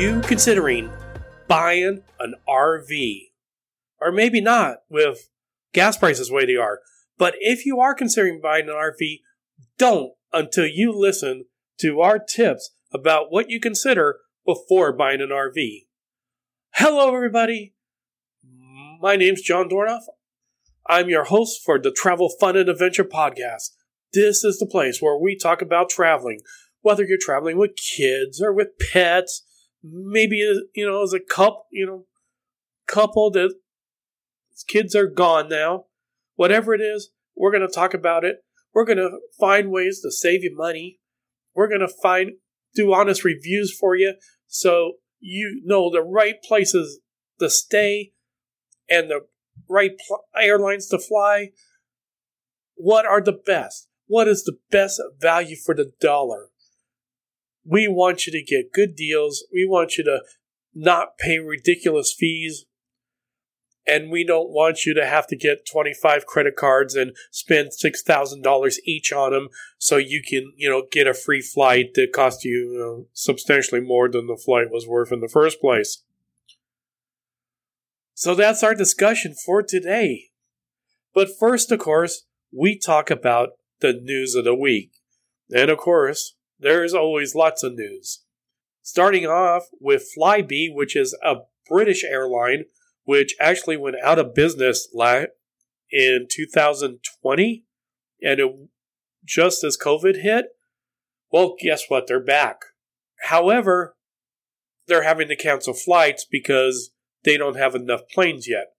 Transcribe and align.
You 0.00 0.22
considering 0.22 0.90
buying 1.46 2.02
an 2.18 2.34
RV? 2.48 3.32
Or 4.00 4.10
maybe 4.10 4.40
not 4.40 4.78
with 4.88 5.28
gas 5.74 5.98
prices 5.98 6.28
the 6.28 6.34
way 6.34 6.46
they 6.46 6.56
are. 6.56 6.80
But 7.18 7.34
if 7.38 7.66
you 7.66 7.80
are 7.80 7.94
considering 7.94 8.40
buying 8.42 8.70
an 8.70 8.74
RV, 8.74 9.20
don't 9.76 10.12
until 10.32 10.66
you 10.66 10.90
listen 10.90 11.44
to 11.80 12.00
our 12.00 12.18
tips 12.18 12.70
about 12.94 13.26
what 13.28 13.50
you 13.50 13.60
consider 13.60 14.20
before 14.46 14.94
buying 14.94 15.20
an 15.20 15.28
RV. 15.28 15.84
Hello, 16.76 17.14
everybody. 17.14 17.74
My 19.02 19.16
name's 19.16 19.42
John 19.42 19.68
Dornoff. 19.68 20.04
I'm 20.86 21.10
your 21.10 21.24
host 21.24 21.60
for 21.62 21.78
the 21.78 21.92
Travel 21.92 22.30
Fun 22.40 22.56
and 22.56 22.70
Adventure 22.70 23.04
podcast. 23.04 23.72
This 24.14 24.44
is 24.44 24.58
the 24.58 24.64
place 24.64 25.02
where 25.02 25.18
we 25.18 25.36
talk 25.36 25.60
about 25.60 25.90
traveling, 25.90 26.40
whether 26.80 27.04
you're 27.04 27.18
traveling 27.20 27.58
with 27.58 27.72
kids 27.76 28.40
or 28.40 28.50
with 28.54 28.68
pets, 28.90 29.44
maybe 29.82 30.42
uh, 30.42 30.60
you 30.74 30.86
know 30.86 31.02
as 31.02 31.12
a 31.12 31.20
couple, 31.20 31.66
you 31.70 31.86
know, 31.86 32.06
couple 32.86 33.30
that 33.32 33.54
kids 34.68 34.94
are 34.94 35.06
gone 35.06 35.48
now. 35.48 35.84
Whatever 36.36 36.74
it 36.74 36.80
is, 36.80 37.10
we're 37.36 37.52
going 37.52 37.66
to 37.66 37.74
talk 37.74 37.92
about 37.94 38.24
it. 38.24 38.38
We're 38.72 38.84
going 38.84 38.98
to 38.98 39.18
find 39.38 39.70
ways 39.70 40.00
to 40.02 40.10
save 40.10 40.42
you 40.42 40.54
money. 40.56 41.00
We're 41.54 41.68
going 41.68 41.80
to 41.80 41.92
find 42.02 42.32
do 42.74 42.92
honest 42.94 43.24
reviews 43.24 43.76
for 43.76 43.96
you 43.96 44.14
so 44.46 44.92
you 45.18 45.60
know 45.64 45.90
the 45.90 46.02
right 46.02 46.36
places 46.42 47.00
to 47.40 47.50
stay 47.50 48.12
and 48.88 49.10
the 49.10 49.20
right 49.68 49.92
pl- 50.06 50.24
airlines 50.40 50.88
to 50.88 50.98
fly. 50.98 51.50
What 52.74 53.06
are 53.06 53.20
the 53.20 53.32
best? 53.32 53.88
What 54.06 54.28
is 54.28 54.44
the 54.44 54.58
best 54.70 55.00
value 55.20 55.56
for 55.56 55.74
the 55.74 55.92
dollar? 56.00 56.48
We 57.64 57.88
want 57.88 58.26
you 58.26 58.32
to 58.32 58.42
get 58.42 58.72
good 58.72 58.96
deals. 58.96 59.44
We 59.52 59.66
want 59.66 59.96
you 59.96 60.04
to 60.04 60.20
not 60.74 61.18
pay 61.18 61.38
ridiculous 61.38 62.14
fees. 62.16 62.66
And 63.86 64.10
we 64.10 64.24
don't 64.24 64.50
want 64.50 64.84
you 64.84 64.94
to 64.94 65.06
have 65.06 65.26
to 65.28 65.36
get 65.36 65.66
25 65.66 66.26
credit 66.26 66.54
cards 66.54 66.94
and 66.94 67.16
spend 67.30 67.70
$6,000 67.70 68.76
each 68.84 69.12
on 69.12 69.32
them 69.32 69.48
so 69.78 69.96
you 69.96 70.22
can, 70.22 70.52
you 70.56 70.68
know, 70.68 70.84
get 70.90 71.06
a 71.06 71.14
free 71.14 71.40
flight 71.40 71.94
that 71.94 72.12
cost 72.12 72.44
you, 72.44 72.72
you 72.72 72.78
know, 72.78 73.06
substantially 73.12 73.80
more 73.80 74.08
than 74.08 74.26
the 74.26 74.36
flight 74.36 74.70
was 74.70 74.86
worth 74.86 75.10
in 75.10 75.20
the 75.20 75.28
first 75.28 75.60
place. 75.60 76.02
So 78.14 78.34
that's 78.34 78.62
our 78.62 78.74
discussion 78.74 79.34
for 79.34 79.62
today. 79.62 80.26
But 81.14 81.30
first, 81.38 81.72
of 81.72 81.78
course, 81.80 82.26
we 82.52 82.78
talk 82.78 83.10
about 83.10 83.50
the 83.80 83.94
news 83.94 84.34
of 84.34 84.44
the 84.44 84.54
week. 84.54 84.92
And 85.50 85.70
of 85.70 85.78
course, 85.78 86.36
there's 86.60 86.94
always 86.94 87.34
lots 87.34 87.62
of 87.62 87.74
news. 87.74 88.22
Starting 88.82 89.26
off 89.26 89.64
with 89.80 90.08
Flybe, 90.16 90.74
which 90.74 90.94
is 90.94 91.16
a 91.24 91.36
British 91.68 92.04
airline 92.04 92.64
which 93.04 93.34
actually 93.40 93.76
went 93.76 93.96
out 94.04 94.18
of 94.18 94.34
business 94.34 94.88
in 95.90 96.26
2020, 96.30 97.64
and 98.22 98.40
it, 98.40 98.54
just 99.24 99.64
as 99.64 99.76
COVID 99.76 100.22
hit, 100.22 100.46
well, 101.32 101.56
guess 101.58 101.84
what? 101.88 102.06
They're 102.06 102.20
back. 102.20 102.60
However, 103.24 103.96
they're 104.86 105.02
having 105.02 105.28
to 105.28 105.36
cancel 105.36 105.74
flights 105.74 106.24
because 106.24 106.90
they 107.24 107.36
don't 107.36 107.56
have 107.56 107.74
enough 107.74 108.02
planes 108.12 108.48
yet. 108.48 108.72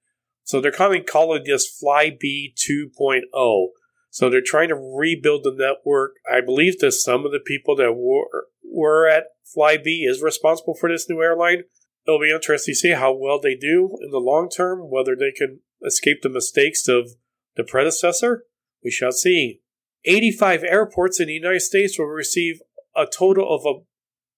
So 0.44 0.60
they're 0.60 0.72
kind 0.72 0.96
of 0.96 1.06
calling 1.06 1.44
this 1.46 1.70
Flybe 1.82 2.54
2.0. 2.56 3.68
So 4.12 4.30
they're 4.30 4.42
trying 4.46 4.68
to 4.68 4.76
rebuild 4.76 5.46
the 5.46 5.56
network. 5.56 6.16
I 6.32 6.42
believe 6.42 6.80
that 6.80 6.92
some 6.92 7.26
of 7.26 7.32
the 7.32 7.40
people 7.40 7.78
that 7.78 7.94
were, 7.94 8.48
were 8.62 9.08
at 9.08 9.28
Flybe 9.56 10.08
is 10.08 10.22
responsible 10.22 10.76
for 10.76 10.90
this 10.90 11.10
new 11.10 11.22
airline. 11.22 11.64
It'll 12.06 12.20
be 12.20 12.32
interesting 12.32 12.74
to 12.74 12.78
see 12.80 12.92
how 12.92 13.14
well 13.14 13.40
they 13.40 13.56
do 13.56 13.98
in 14.02 14.12
the 14.12 14.20
long 14.20 14.50
term, 14.50 14.90
whether 14.90 15.16
they 15.16 15.32
can 15.32 15.62
escape 15.86 16.22
the 16.22 16.30
mistakes 16.30 16.90
of 16.90 17.12
the 17.56 17.64
predecessor. 17.64 18.44
We 18.84 18.92
shall 18.92 19.14
see. 19.14 19.62
85 20.04 20.64
airports 20.66 21.22
in 21.22 21.28
the 21.28 21.34
United 21.34 21.62
States 21.62 21.98
will 21.98 22.08
receive 22.08 22.60
a 22.96 23.06
total 23.06 23.54
of 23.56 23.66
a, 23.66 23.82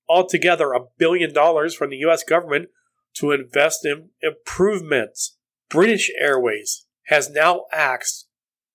altogether 0.07 0.73
a 0.73 0.85
billion 0.99 1.33
dollars 1.33 1.73
from 1.73 1.89
the 1.89 1.97
U.S. 1.97 2.23
government 2.23 2.69
to 3.15 3.31
invest 3.31 3.85
in 3.85 4.09
improvements. 4.21 5.37
British 5.69 6.11
Airways 6.19 6.85
has 7.07 7.29
now 7.29 7.63
axed 7.71 8.27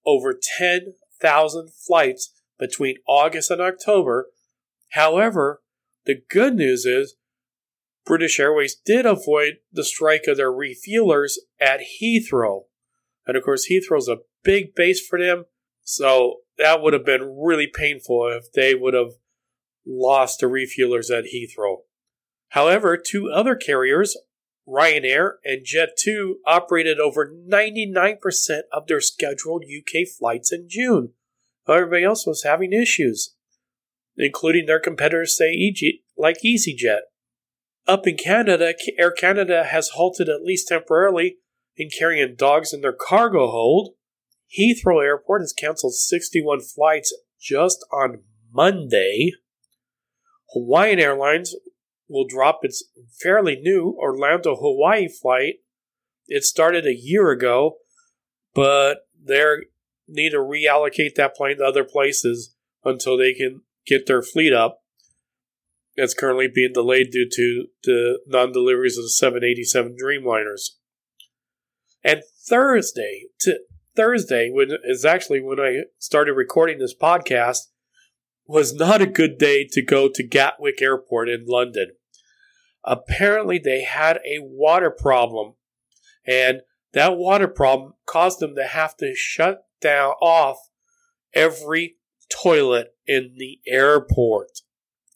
over 0.09 0.35
10,000 0.59 1.69
flights 1.87 2.33
between 2.59 2.97
August 3.07 3.51
and 3.51 3.61
October. 3.61 4.29
However, 4.93 5.61
the 6.07 6.17
good 6.31 6.55
news 6.55 6.87
is 6.87 7.17
British 8.07 8.41
Airways 8.41 8.75
did 8.75 9.05
avoid 9.05 9.59
the 9.71 9.85
strike 9.85 10.25
of 10.27 10.39
their 10.39 10.51
refuelers 10.51 11.35
at 11.61 11.81
Heathrow. 12.01 12.63
And 13.27 13.37
of 13.37 13.45
course, 13.45 13.69
Heathrow's 13.71 14.09
a 14.09 14.21
big 14.43 14.75
base 14.75 15.07
for 15.07 15.19
them, 15.19 15.45
so 15.83 16.37
that 16.57 16.81
would 16.81 16.95
have 16.95 17.05
been 17.05 17.37
really 17.39 17.67
painful 17.73 18.29
if 18.29 18.51
they 18.53 18.75
would 18.75 18.95
have 18.95 19.13
lost 19.87 20.41
the 20.41 20.47
refuelers 20.47 21.11
at 21.11 21.27
Heathrow. 21.27 21.81
However, 22.49 22.97
two 22.97 23.31
other 23.31 23.55
carriers, 23.55 24.17
Ryanair 24.69 25.35
and 25.45 25.65
Jet2, 25.65 26.35
operated 26.47 27.01
over 27.01 27.27
99% 27.27 28.17
of 28.73 28.87
their 28.87 29.01
scheduled 29.01 29.65
UK 29.65 30.07
flights 30.07 30.53
in 30.53 30.67
June. 30.69 31.13
Everybody 31.69 32.05
else 32.05 32.27
was 32.27 32.45
having 32.45 32.73
issues, 32.73 33.35
including 34.17 34.67
their 34.67 34.81
competitors, 34.81 35.37
say, 35.37 35.73
like 36.17 36.39
EasyJet. 36.45 37.01
Up 37.87 38.07
in 38.07 38.17
Canada, 38.17 38.75
Air 38.99 39.11
Canada 39.11 39.65
has 39.65 39.91
halted 39.91 40.29
at 40.29 40.43
least 40.43 40.69
temporarily 40.69 41.39
in 41.77 41.89
carrying 41.97 42.35
dogs 42.37 42.73
in 42.73 42.83
their 42.83 42.93
cargo 42.93 43.51
hold. 43.51 43.95
Heathrow 44.59 45.03
Airport 45.03 45.43
has 45.43 45.53
canceled 45.53 45.95
61 45.95 46.61
flights 46.61 47.15
just 47.41 47.85
on 47.93 48.23
Monday. 48.53 49.33
Hawaiian 50.53 50.99
Airlines 50.99 51.55
will 52.09 52.27
drop 52.27 52.61
its 52.63 52.85
fairly 53.21 53.57
new 53.57 53.97
Orlando 53.99 54.57
Hawaii 54.57 55.09
flight. 55.09 55.57
It 56.27 56.45
started 56.45 56.87
a 56.87 56.95
year 56.95 57.31
ago, 57.31 57.77
but 58.55 59.07
they 59.23 59.43
need 60.07 60.31
to 60.31 60.39
reallocate 60.39 61.15
that 61.17 61.35
plane 61.35 61.59
to 61.59 61.65
other 61.65 61.85
places 61.85 62.55
until 62.85 63.17
they 63.17 63.35
can 63.35 63.63
get 63.87 64.07
their 64.07 64.23
fleet 64.23 64.53
up. 64.53 64.83
It's 65.97 66.15
currently 66.15 66.49
being 66.53 66.73
delayed 66.73 67.11
due 67.11 67.29
to 67.31 67.67
the 67.83 68.21
non 68.27 68.53
deliveries 68.53 68.97
of 68.97 69.05
the 69.05 69.11
787 69.11 69.97
Dreamliners. 70.03 70.77
And 72.05 72.23
Thursday, 72.49 73.25
to 73.41 73.59
Thursday, 73.97 74.49
when 74.51 74.69
is 74.85 75.05
actually 75.05 75.41
when 75.41 75.59
I 75.59 75.83
started 75.99 76.35
recording 76.35 76.79
this 76.79 76.95
podcast, 76.95 77.67
was 78.47 78.73
not 78.73 79.03
a 79.03 79.07
good 79.07 79.39
day 79.39 79.67
to 79.73 79.83
go 79.83 80.09
to 80.09 80.23
Gatwick 80.23 80.81
Airport 80.81 81.29
in 81.29 81.45
London. 81.47 81.91
Apparently, 82.89 83.59
they 83.59 83.83
had 83.83 84.17
a 84.25 84.39
water 84.41 84.91
problem, 84.91 85.53
and 86.27 86.63
that 86.95 87.19
water 87.19 87.47
problem 87.47 87.93
caused 88.07 88.41
them 88.41 88.55
to 88.57 88.65
have 88.65 88.97
to 88.97 89.15
shut 89.15 89.65
down 89.83 90.13
off 90.23 90.57
every 91.35 91.97
toilet 92.31 92.95
in 93.07 93.35
the 93.37 93.61
airport. 93.67 94.61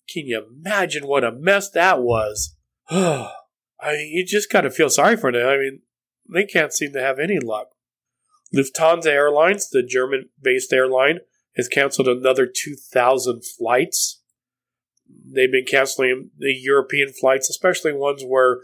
Can 0.07 0.27
you 0.27 0.45
imagine 0.47 1.07
what 1.07 1.25
a 1.25 1.33
mess 1.33 1.71
that 1.71 2.03
was? 2.03 2.57
I 2.91 3.31
mean, 3.85 4.11
you 4.13 4.27
just 4.27 4.53
got 4.53 4.61
to 4.61 4.71
feel 4.71 4.91
sorry 4.91 5.17
for 5.17 5.33
them. 5.33 5.49
I 5.49 5.57
mean, 5.57 5.81
they 6.31 6.45
can't 6.45 6.75
seem 6.75 6.93
to 6.93 7.01
have 7.01 7.19
any 7.19 7.39
luck. 7.39 7.69
Lufthansa 8.55 9.07
Airlines, 9.07 9.71
the 9.71 9.83
German 9.83 10.29
based 10.41 10.75
airline, 10.75 11.21
has 11.57 11.69
canceled 11.69 12.09
another 12.09 12.47
2,000 12.47 13.43
flights. 13.45 14.22
They've 15.25 15.51
been 15.51 15.67
canceling 15.67 16.31
the 16.39 16.53
European 16.53 17.13
flights, 17.13 17.49
especially 17.49 17.93
ones 17.93 18.23
where 18.27 18.61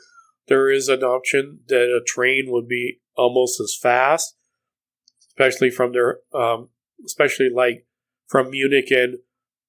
there 0.49 0.71
is 0.71 0.89
an 0.89 1.03
option 1.03 1.61
that 1.69 1.85
a 1.85 2.03
train 2.07 2.47
would 2.49 2.69
be 2.69 3.01
almost 3.17 3.61
as 3.61 3.77
fast, 3.81 4.37
especially 5.29 5.71
from 5.71 5.93
their, 5.93 6.21
um, 6.35 6.71
especially 7.05 7.51
like 7.55 7.87
from 8.27 8.51
Munich 8.51 8.91
and 8.91 9.19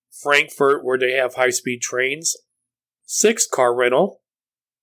Frankfurt, 0.09 0.83
where 0.83 0.97
they 0.97 1.11
have 1.11 1.35
high 1.35 1.49
speed 1.49 1.81
trains. 1.81 2.35
Sixt 3.03 3.51
Car 3.51 3.75
Rental, 3.75 4.21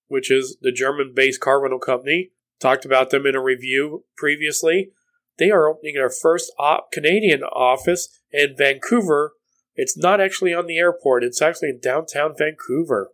which 0.08 0.30
is 0.30 0.56
the 0.60 0.72
German 0.72 1.12
based 1.14 1.40
car 1.40 1.60
rental 1.60 1.78
company, 1.78 2.30
talked 2.60 2.84
about 2.84 3.10
them 3.10 3.26
in 3.26 3.34
a 3.34 3.42
review 3.42 4.04
previously. 4.16 4.90
They 5.38 5.50
are 5.50 5.68
opening 5.68 5.94
their 5.94 6.10
first 6.10 6.52
op- 6.58 6.90
Canadian 6.92 7.42
office 7.42 8.08
in 8.32 8.54
Vancouver. 8.56 9.32
It's 9.76 9.96
not 9.96 10.20
actually 10.20 10.54
on 10.54 10.66
the 10.66 10.78
airport, 10.78 11.22
it's 11.22 11.42
actually 11.42 11.70
in 11.70 11.80
downtown 11.80 12.34
Vancouver. 12.36 13.10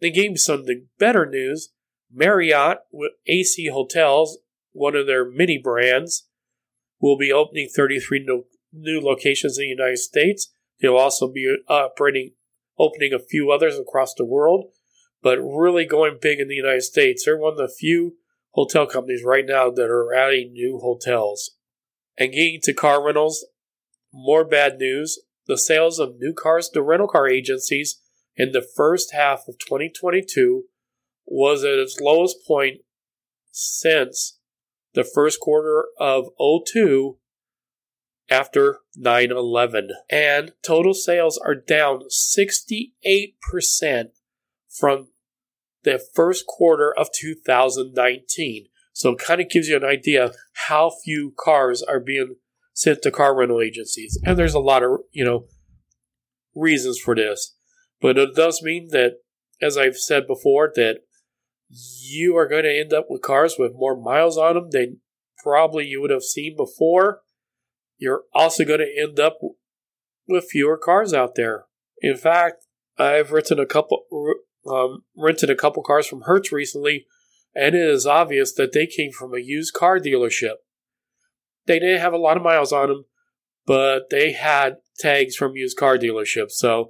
They 0.00 0.10
gave 0.10 0.30
me 0.30 0.36
some 0.36 0.64
better 0.98 1.26
news. 1.26 1.70
Marriott 2.12 2.78
with 2.92 3.12
AC 3.26 3.68
Hotels, 3.68 4.38
one 4.72 4.94
of 4.94 5.06
their 5.06 5.28
mini 5.28 5.58
brands, 5.58 6.28
will 7.00 7.18
be 7.18 7.32
opening 7.32 7.68
33 7.74 8.26
new 8.72 9.00
locations 9.00 9.58
in 9.58 9.64
the 9.64 9.68
United 9.68 9.98
States. 9.98 10.52
They'll 10.80 10.96
also 10.96 11.30
be 11.30 11.56
operating 11.68 12.32
opening 12.78 13.12
a 13.12 13.18
few 13.18 13.50
others 13.50 13.78
across 13.78 14.14
the 14.14 14.24
world, 14.24 14.66
but 15.22 15.38
really 15.38 15.84
going 15.84 16.18
big 16.20 16.40
in 16.40 16.48
the 16.48 16.54
United 16.54 16.82
States. 16.82 17.24
They're 17.24 17.38
one 17.38 17.52
of 17.52 17.58
the 17.58 17.68
few 17.68 18.16
hotel 18.50 18.86
companies 18.86 19.22
right 19.24 19.44
now 19.46 19.70
that 19.70 19.90
are 19.90 20.12
adding 20.14 20.52
new 20.52 20.78
hotels. 20.82 21.52
And 22.16 22.32
getting 22.32 22.60
to 22.62 22.72
car 22.72 23.04
rentals, 23.04 23.44
more 24.14 24.44
bad 24.44 24.78
news. 24.78 25.18
The 25.46 25.58
sales 25.58 25.98
of 25.98 26.18
new 26.18 26.32
cars 26.32 26.70
to 26.70 26.82
rental 26.82 27.08
car 27.08 27.28
agencies 27.28 28.00
in 28.36 28.52
the 28.52 28.62
first 28.62 29.12
half 29.12 29.46
of 29.48 29.58
2022 29.58 30.64
was 31.26 31.64
at 31.64 31.78
its 31.78 32.00
lowest 32.00 32.46
point 32.46 32.78
since 33.50 34.38
the 34.94 35.04
first 35.04 35.40
quarter 35.40 35.86
of 35.98 36.28
02 36.38 37.18
after 38.30 38.78
9 38.96 39.30
11. 39.30 39.90
And 40.10 40.52
total 40.62 40.94
sales 40.94 41.38
are 41.38 41.54
down 41.54 42.04
68% 42.08 44.10
from 44.68 45.08
the 45.82 46.02
first 46.14 46.46
quarter 46.46 46.94
of 46.96 47.08
2019. 47.12 48.66
So 48.92 49.10
it 49.10 49.18
kind 49.18 49.40
of 49.40 49.50
gives 49.50 49.68
you 49.68 49.76
an 49.76 49.84
idea 49.84 50.32
how 50.68 50.92
few 51.04 51.34
cars 51.36 51.82
are 51.82 52.00
being 52.00 52.36
sent 52.74 53.00
to 53.02 53.10
car 53.10 53.34
rental 53.34 53.62
agencies. 53.62 54.18
And 54.24 54.38
there's 54.38 54.54
a 54.54 54.60
lot 54.60 54.82
of, 54.82 55.00
you 55.12 55.24
know, 55.24 55.46
reasons 56.54 56.98
for 56.98 57.14
this. 57.14 57.56
But 58.00 58.18
it 58.18 58.34
does 58.34 58.62
mean 58.62 58.88
that, 58.90 59.14
as 59.62 59.78
I've 59.78 59.96
said 59.96 60.26
before, 60.26 60.70
that 60.74 60.98
you 61.70 62.36
are 62.36 62.48
going 62.48 62.64
to 62.64 62.78
end 62.78 62.92
up 62.92 63.06
with 63.08 63.22
cars 63.22 63.56
with 63.58 63.72
more 63.74 63.98
miles 63.98 64.36
on 64.36 64.54
them 64.54 64.68
than 64.70 64.98
probably 65.42 65.86
you 65.86 66.00
would 66.00 66.10
have 66.10 66.22
seen 66.22 66.56
before. 66.56 67.22
You're 67.96 68.24
also 68.34 68.64
going 68.64 68.80
to 68.80 69.02
end 69.02 69.18
up 69.18 69.38
with 70.28 70.48
fewer 70.50 70.76
cars 70.76 71.14
out 71.14 71.36
there. 71.36 71.64
In 72.00 72.16
fact, 72.16 72.66
I've 72.98 73.32
rented 73.32 73.58
a 73.58 73.66
couple 73.66 74.04
um, 74.66 75.04
rented 75.16 75.50
a 75.50 75.56
couple 75.56 75.82
cars 75.82 76.06
from 76.06 76.22
Hertz 76.22 76.50
recently, 76.50 77.06
and 77.54 77.74
it 77.74 77.88
is 77.88 78.06
obvious 78.06 78.52
that 78.54 78.72
they 78.72 78.86
came 78.86 79.12
from 79.12 79.34
a 79.34 79.40
used 79.40 79.74
car 79.74 79.98
dealership. 79.98 80.56
They 81.66 81.78
didn't 81.78 82.00
have 82.00 82.12
a 82.12 82.18
lot 82.18 82.36
of 82.36 82.42
miles 82.42 82.72
on 82.72 82.88
them, 82.88 83.04
but 83.66 84.10
they 84.10 84.32
had 84.32 84.76
tags 84.98 85.36
from 85.36 85.56
used 85.56 85.76
car 85.76 85.96
dealerships. 85.96 86.52
So 86.52 86.88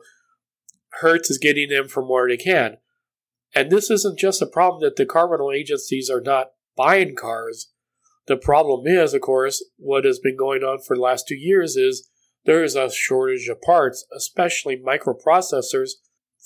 Hertz 1.01 1.31
is 1.31 1.39
getting 1.39 1.69
them 1.69 1.89
from 1.89 2.09
where 2.09 2.29
they 2.29 2.37
can. 2.37 2.79
And 3.55 3.71
this 3.71 3.91
isn't 3.91 4.19
just 4.19 4.43
a 4.43 4.47
problem 4.47 4.83
that 4.83 4.97
the 4.97 5.07
car 5.07 5.29
rental 5.29 5.53
agencies 5.53 6.11
are 6.11 6.21
not 6.21 6.49
buying 6.77 7.15
cars. 7.15 7.71
The 8.27 8.37
problem 8.37 8.87
is, 8.87 9.15
of 9.15 9.21
course, 9.21 9.65
what 9.77 10.05
has 10.05 10.19
been 10.19 10.37
going 10.37 10.63
on 10.63 10.81
for 10.81 10.97
the 10.97 11.03
last 11.03 11.29
two 11.29 11.37
years 11.37 11.77
is 11.77 12.09
there 12.45 12.65
is 12.65 12.75
a 12.75 12.91
shortage 12.91 13.49
of 13.49 13.61
parts, 13.63 14.05
especially 14.15 14.77
microprocessors, 14.77 15.91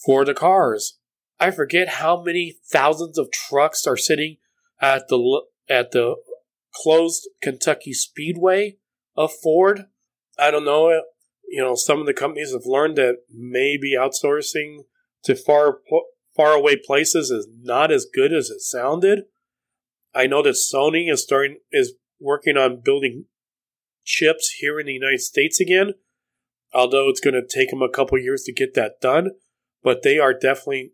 for 0.04 0.24
the 0.24 0.34
cars. 0.34 0.98
I 1.40 1.50
forget 1.50 1.88
how 1.88 2.22
many 2.22 2.56
thousands 2.70 3.16
of 3.18 3.30
trucks 3.30 3.86
are 3.86 3.96
sitting 3.96 4.36
at 4.80 5.08
the 5.08 5.42
at 5.68 5.92
the 5.92 6.16
closed 6.82 7.28
Kentucky 7.42 7.92
Speedway 7.92 8.76
of 9.16 9.32
Ford. 9.32 9.86
I 10.38 10.50
don't 10.50 10.64
know. 10.64 10.90
Uh, 10.90 11.00
you 11.48 11.62
know, 11.62 11.74
some 11.74 12.00
of 12.00 12.06
the 12.06 12.14
companies 12.14 12.52
have 12.52 12.66
learned 12.66 12.96
that 12.96 13.16
maybe 13.32 13.94
outsourcing 13.98 14.84
to 15.24 15.34
far 15.34 15.80
far 16.36 16.52
away 16.52 16.76
places 16.76 17.30
is 17.30 17.48
not 17.62 17.90
as 17.90 18.06
good 18.12 18.32
as 18.32 18.50
it 18.50 18.60
sounded. 18.60 19.24
I 20.14 20.26
know 20.26 20.42
that 20.42 20.54
Sony 20.54 21.10
is 21.10 21.22
starting 21.22 21.58
is 21.72 21.94
working 22.20 22.56
on 22.56 22.82
building 22.84 23.24
chips 24.04 24.56
here 24.58 24.78
in 24.80 24.86
the 24.86 24.92
United 24.92 25.20
States 25.20 25.60
again, 25.60 25.94
although 26.72 27.08
it's 27.08 27.20
going 27.20 27.34
to 27.34 27.46
take 27.46 27.70
them 27.70 27.82
a 27.82 27.90
couple 27.90 28.18
years 28.18 28.42
to 28.44 28.52
get 28.52 28.74
that 28.74 29.00
done. 29.00 29.32
But 29.82 30.02
they 30.02 30.18
are 30.18 30.32
definitely 30.32 30.92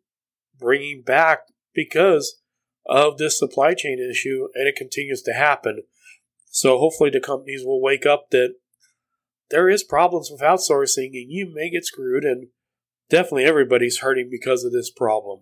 bringing 0.58 1.02
back 1.02 1.40
because 1.74 2.40
of 2.86 3.18
this 3.18 3.38
supply 3.38 3.74
chain 3.74 3.98
issue, 3.98 4.48
and 4.54 4.68
it 4.68 4.76
continues 4.76 5.22
to 5.22 5.32
happen. 5.32 5.82
So 6.46 6.78
hopefully 6.78 7.10
the 7.10 7.20
companies 7.20 7.62
will 7.64 7.82
wake 7.82 8.06
up 8.06 8.30
that 8.30 8.54
there 9.50 9.68
is 9.68 9.82
problems 9.82 10.30
with 10.30 10.40
outsourcing, 10.40 11.10
and 11.12 11.30
you 11.30 11.50
may 11.52 11.70
get 11.70 11.84
screwed, 11.84 12.24
and 12.24 12.48
Definitely 13.10 13.44
everybody's 13.44 13.98
hurting 13.98 14.28
because 14.30 14.64
of 14.64 14.72
this 14.72 14.90
problem. 14.90 15.40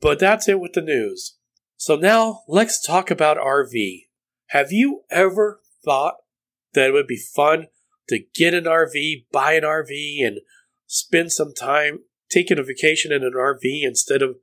But 0.00 0.18
that's 0.18 0.48
it 0.48 0.60
with 0.60 0.72
the 0.72 0.80
news. 0.80 1.36
So 1.76 1.96
now 1.96 2.42
let's 2.48 2.84
talk 2.84 3.10
about 3.10 3.36
RV. 3.36 4.06
Have 4.48 4.72
you 4.72 5.02
ever 5.10 5.60
thought 5.84 6.16
that 6.74 6.88
it 6.88 6.92
would 6.92 7.06
be 7.06 7.16
fun 7.34 7.66
to 8.08 8.24
get 8.34 8.54
an 8.54 8.64
RV, 8.64 9.26
buy 9.32 9.52
an 9.54 9.62
RV, 9.62 10.26
and 10.26 10.40
spend 10.86 11.32
some 11.32 11.52
time 11.54 12.00
taking 12.30 12.58
a 12.58 12.62
vacation 12.62 13.12
in 13.12 13.22
an 13.22 13.34
RV 13.36 13.82
instead 13.82 14.22
of 14.22 14.36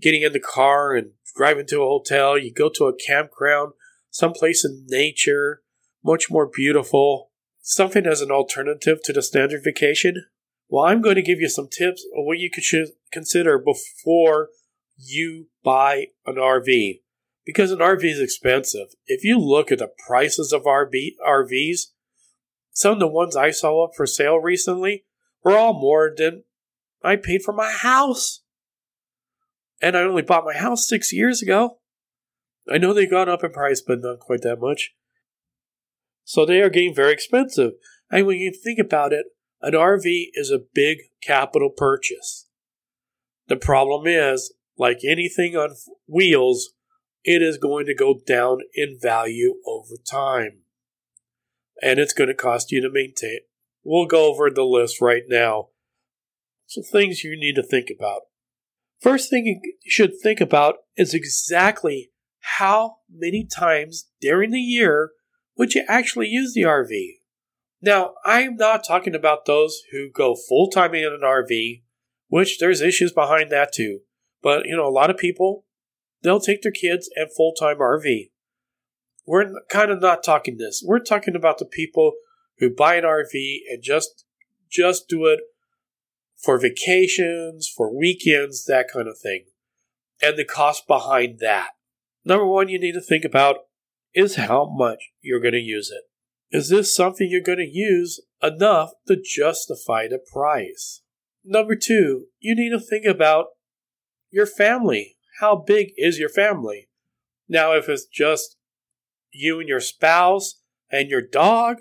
getting 0.00 0.22
in 0.22 0.32
the 0.32 0.40
car 0.40 0.94
and 0.94 1.12
driving 1.36 1.66
to 1.68 1.82
a 1.82 1.86
hotel? 1.86 2.38
You 2.38 2.52
go 2.52 2.70
to 2.74 2.84
a 2.84 2.96
campground, 2.96 3.72
someplace 4.10 4.64
in 4.64 4.86
nature, 4.88 5.62
much 6.04 6.30
more 6.30 6.46
beautiful, 6.46 7.30
something 7.60 8.06
as 8.06 8.20
an 8.20 8.30
alternative 8.30 9.00
to 9.04 9.12
the 9.12 9.22
standard 9.22 9.62
vacation. 9.64 10.24
Well, 10.68 10.84
I'm 10.84 11.00
going 11.00 11.16
to 11.16 11.22
give 11.22 11.40
you 11.40 11.48
some 11.48 11.68
tips 11.68 12.06
on 12.16 12.26
what 12.26 12.38
you 12.38 12.50
could 12.50 12.64
consider 13.10 13.58
before 13.58 14.50
you 14.96 15.46
buy 15.62 16.08
an 16.26 16.36
RV. 16.36 17.00
Because 17.44 17.70
an 17.70 17.78
RV 17.78 18.04
is 18.04 18.20
expensive. 18.20 18.88
If 19.06 19.24
you 19.24 19.38
look 19.38 19.72
at 19.72 19.78
the 19.78 19.90
prices 20.06 20.52
of 20.52 20.64
RV, 20.64 21.12
RVs, 21.26 21.92
some 22.72 22.92
of 22.92 23.00
the 23.00 23.08
ones 23.08 23.34
I 23.34 23.50
saw 23.50 23.84
up 23.84 23.92
for 23.96 24.06
sale 24.06 24.36
recently 24.36 25.04
were 25.42 25.56
all 25.56 25.72
more 25.72 26.12
than 26.14 26.44
I 27.02 27.16
paid 27.16 27.42
for 27.42 27.52
my 27.54 27.70
house. 27.70 28.42
And 29.80 29.96
I 29.96 30.02
only 30.02 30.22
bought 30.22 30.44
my 30.44 30.54
house 30.54 30.88
six 30.88 31.12
years 31.12 31.42
ago. 31.42 31.78
I 32.70 32.78
know 32.78 32.92
they 32.92 33.06
got 33.06 33.28
up 33.28 33.44
in 33.44 33.52
price, 33.52 33.80
but 33.80 34.00
not 34.00 34.18
quite 34.18 34.42
that 34.42 34.60
much. 34.60 34.94
So 36.24 36.44
they 36.44 36.60
are 36.60 36.70
getting 36.70 36.94
very 36.94 37.12
expensive. 37.12 37.72
And 38.10 38.26
when 38.26 38.38
you 38.38 38.52
think 38.52 38.78
about 38.78 39.12
it, 39.12 39.26
an 39.62 39.72
RV 39.72 40.28
is 40.34 40.50
a 40.50 40.60
big 40.74 40.98
capital 41.22 41.70
purchase. 41.70 42.46
The 43.48 43.56
problem 43.56 44.06
is, 44.06 44.52
like 44.76 44.98
anything 45.06 45.56
on 45.56 45.74
wheels, 46.06 46.74
it 47.24 47.42
is 47.42 47.58
going 47.58 47.86
to 47.86 47.94
go 47.94 48.20
down 48.26 48.58
in 48.74 48.98
value 49.00 49.56
over 49.66 49.94
time. 50.08 50.62
And 51.82 51.98
it's 51.98 52.12
going 52.12 52.28
to 52.28 52.34
cost 52.34 52.70
you 52.72 52.80
to 52.82 52.90
maintain. 52.90 53.40
We'll 53.82 54.06
go 54.06 54.30
over 54.30 54.50
the 54.50 54.64
list 54.64 55.00
right 55.00 55.22
now. 55.28 55.68
Some 56.66 56.84
things 56.84 57.24
you 57.24 57.38
need 57.38 57.54
to 57.54 57.62
think 57.62 57.88
about. 57.96 58.22
First 59.00 59.30
thing 59.30 59.46
you 59.46 59.60
should 59.86 60.12
think 60.20 60.40
about 60.40 60.76
is 60.96 61.14
exactly 61.14 62.10
how 62.56 62.96
many 63.10 63.46
times 63.46 64.08
during 64.20 64.50
the 64.50 64.60
year 64.60 65.10
would 65.56 65.74
you 65.74 65.84
actually 65.88 66.28
use 66.28 66.54
the 66.54 66.62
RV? 66.62 67.18
Now, 67.80 68.14
I'm 68.24 68.56
not 68.56 68.84
talking 68.86 69.14
about 69.14 69.46
those 69.46 69.82
who 69.92 70.10
go 70.10 70.34
full 70.34 70.68
time 70.68 70.94
in 70.94 71.04
an 71.04 71.20
RV, 71.22 71.82
which 72.28 72.58
there's 72.58 72.80
issues 72.80 73.12
behind 73.12 73.50
that 73.50 73.72
too. 73.72 74.00
But, 74.42 74.66
you 74.66 74.76
know, 74.76 74.86
a 74.86 74.90
lot 74.90 75.10
of 75.10 75.16
people, 75.16 75.64
they'll 76.22 76.40
take 76.40 76.62
their 76.62 76.72
kids 76.72 77.08
and 77.14 77.28
full 77.36 77.54
time 77.54 77.78
RV. 77.78 78.30
We're 79.26 79.52
kind 79.70 79.90
of 79.90 80.00
not 80.00 80.24
talking 80.24 80.56
this. 80.56 80.82
We're 80.84 80.98
talking 81.00 81.36
about 81.36 81.58
the 81.58 81.66
people 81.66 82.14
who 82.58 82.74
buy 82.74 82.96
an 82.96 83.04
RV 83.04 83.58
and 83.70 83.82
just 83.82 84.24
just 84.70 85.08
do 85.08 85.26
it 85.26 85.40
for 86.42 86.58
vacations, 86.58 87.68
for 87.74 87.96
weekends, 87.96 88.64
that 88.66 88.86
kind 88.92 89.08
of 89.08 89.18
thing. 89.18 89.46
And 90.22 90.36
the 90.38 90.44
cost 90.44 90.86
behind 90.86 91.38
that. 91.40 91.70
Number 92.24 92.46
one, 92.46 92.68
you 92.68 92.78
need 92.78 92.92
to 92.92 93.00
think 93.00 93.24
about 93.24 93.56
is 94.14 94.36
how 94.36 94.68
much 94.70 95.10
you're 95.20 95.40
going 95.40 95.52
to 95.52 95.60
use 95.60 95.90
it. 95.90 96.04
Is 96.56 96.70
this 96.70 96.94
something 96.94 97.28
you're 97.30 97.40
going 97.42 97.58
to 97.58 97.70
use 97.70 98.20
enough 98.42 98.90
to 99.06 99.16
justify 99.22 100.08
the 100.08 100.18
price? 100.18 101.02
Number 101.44 101.76
two, 101.76 102.26
you 102.40 102.54
need 102.54 102.70
to 102.70 102.80
think 102.80 103.04
about 103.04 103.46
your 104.30 104.46
family. 104.46 105.16
How 105.40 105.56
big 105.56 105.88
is 105.96 106.18
your 106.18 106.28
family? 106.28 106.88
Now, 107.48 107.74
if 107.74 107.88
it's 107.88 108.06
just 108.06 108.56
you 109.32 109.60
and 109.60 109.68
your 109.68 109.80
spouse 109.80 110.60
and 110.90 111.08
your 111.08 111.22
dog, 111.22 111.78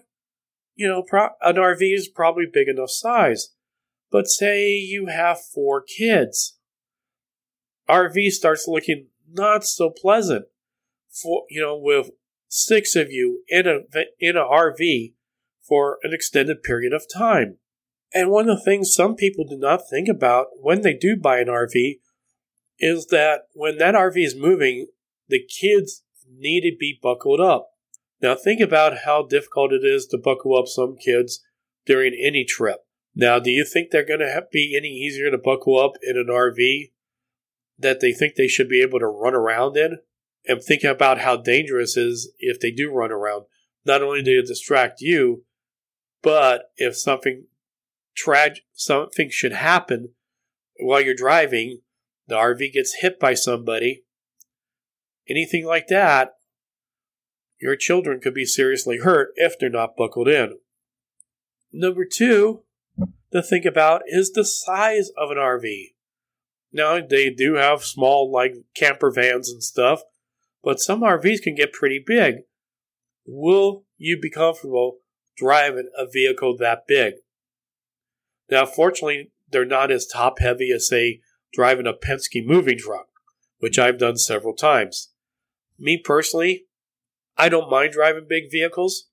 you 0.76 0.88
know, 0.88 1.04
an 1.42 1.56
RV 1.56 1.80
is 1.82 2.08
probably 2.08 2.46
big 2.52 2.68
enough 2.68 2.92
size. 2.92 3.50
But 4.12 4.28
say 4.28 4.72
you 4.72 5.08
have 5.08 5.40
four 5.54 5.82
kids. 5.82 6.58
RV 7.90 8.30
starts 8.30 8.68
looking 8.68 9.08
not 9.30 9.64
so 9.64 9.90
pleasant. 9.90 10.46
For, 11.10 11.44
you 11.50 11.62
know, 11.62 11.78
with 11.78 12.12
six 12.48 12.96
of 12.96 13.12
you 13.12 13.44
in 13.48 13.68
a 13.68 13.80
in 14.20 14.38
a 14.38 14.44
RV 14.44 15.14
for 15.68 15.98
an 16.04 16.14
extended 16.14 16.64
period 16.64 16.94
of 16.94 17.06
time. 17.12 17.58
And 18.14 18.30
one 18.30 18.50
of 18.50 18.58
the 18.58 18.64
things 18.64 18.94
some 18.94 19.16
people 19.16 19.46
do 19.46 19.58
not 19.58 19.82
think 19.90 20.08
about 20.08 20.48
when 20.62 20.82
they 20.82 20.94
do 20.94 21.18
buy 21.18 21.40
an 21.40 21.48
RV 21.48 22.00
is 22.80 23.08
that 23.08 23.42
when 23.54 23.78
that 23.80 23.96
RV 23.96 24.16
is 24.16 24.36
moving, 24.36 24.88
the 25.28 25.44
kids 25.44 26.04
need 26.30 26.62
to 26.62 26.76
be 26.78 27.00
buckled 27.02 27.42
up. 27.42 27.70
Now 28.22 28.36
think 28.36 28.62
about 28.62 29.00
how 29.06 29.26
difficult 29.26 29.74
it 29.74 29.84
is 29.84 30.06
to 30.08 30.18
buckle 30.18 30.58
up 30.58 30.68
some 30.68 30.96
kids 30.96 31.44
during 31.86 32.14
any 32.14 32.46
trip. 32.46 32.87
Now, 33.19 33.39
do 33.39 33.50
you 33.50 33.65
think 33.65 33.89
they're 33.89 34.05
going 34.05 34.19
to 34.19 34.43
be 34.51 34.77
any 34.77 34.89
easier 34.89 35.31
to 35.31 35.39
buckle 35.39 35.79
up 35.79 35.93
in 36.03 36.17
an 36.17 36.27
RV 36.29 36.91
that 37.79 38.00
they 38.00 38.13
think 38.13 38.36
they 38.36 38.47
should 38.47 38.69
be 38.69 38.79
able 38.79 39.00
to 39.00 39.07
run 39.07 39.33
around 39.33 39.75
in? 39.75 39.97
And 40.47 40.62
thinking 40.62 40.91
about 40.91 41.17
how 41.17 41.36
dangerous 41.36 41.97
it 41.97 42.05
is 42.05 42.31
if 42.38 42.59
they 42.59 42.69
do 42.69 42.93
run 42.93 43.12
around. 43.12 43.45
Not 43.83 44.03
only 44.03 44.21
do 44.21 44.39
it 44.39 44.45
distract 44.45 45.01
you, 45.01 45.45
but 46.21 46.65
if 46.77 46.95
something 46.95 47.47
tragic, 48.15 48.63
something 48.74 49.29
should 49.31 49.53
happen 49.53 50.09
while 50.79 51.01
you're 51.01 51.15
driving, 51.15 51.79
the 52.27 52.36
RV 52.36 52.71
gets 52.71 52.97
hit 53.01 53.19
by 53.19 53.33
somebody, 53.33 54.03
anything 55.27 55.65
like 55.65 55.88
that, 55.88 56.33
your 57.59 57.75
children 57.75 58.19
could 58.19 58.36
be 58.36 58.45
seriously 58.45 59.00
hurt 59.00 59.29
if 59.38 59.57
they're 59.57 59.71
not 59.71 59.97
buckled 59.97 60.27
in. 60.27 60.59
Number 61.74 62.05
two 62.05 62.63
to 63.31 63.41
think 63.41 63.65
about 63.65 64.01
is 64.07 64.31
the 64.31 64.46
size 64.46 65.10
of 65.17 65.31
an 65.31 65.38
RV. 65.38 65.93
Now, 66.72 67.00
they 67.01 67.29
do 67.29 67.55
have 67.55 67.84
small, 67.84 68.31
like 68.31 68.53
camper 68.75 69.12
vans 69.12 69.50
and 69.50 69.63
stuff, 69.63 70.01
but 70.63 70.79
some 70.79 71.01
RVs 71.01 71.41
can 71.41 71.55
get 71.55 71.74
pretty 71.74 72.03
big. 72.05 72.36
Will 73.25 73.86
you 73.98 74.19
be 74.19 74.29
comfortable 74.29 75.00
driving 75.36 75.89
a 75.98 76.05
vehicle 76.05 76.57
that 76.57 76.84
big? 76.88 77.15
Now, 78.50 78.65
fortunately, 78.65 79.31
they're 79.50 79.65
not 79.65 79.91
as 79.91 80.05
top 80.05 80.39
heavy 80.39 80.72
as, 80.72 80.88
say, 80.88 81.22
driving 81.53 81.88
a 81.88 81.93
Penske 81.93 82.46
moving 82.46 82.77
truck, 82.77 83.07
which 83.60 83.79
I've 83.79 83.98
done 83.98 84.17
several 84.17 84.53
times. 84.53 85.12
Me 85.79 86.01
personally, 86.03 86.65
I 87.38 87.50
don't 87.50 87.69
mind 87.69 87.93
driving 87.93 88.25
big 88.27 88.51
vehicles. 88.51 89.10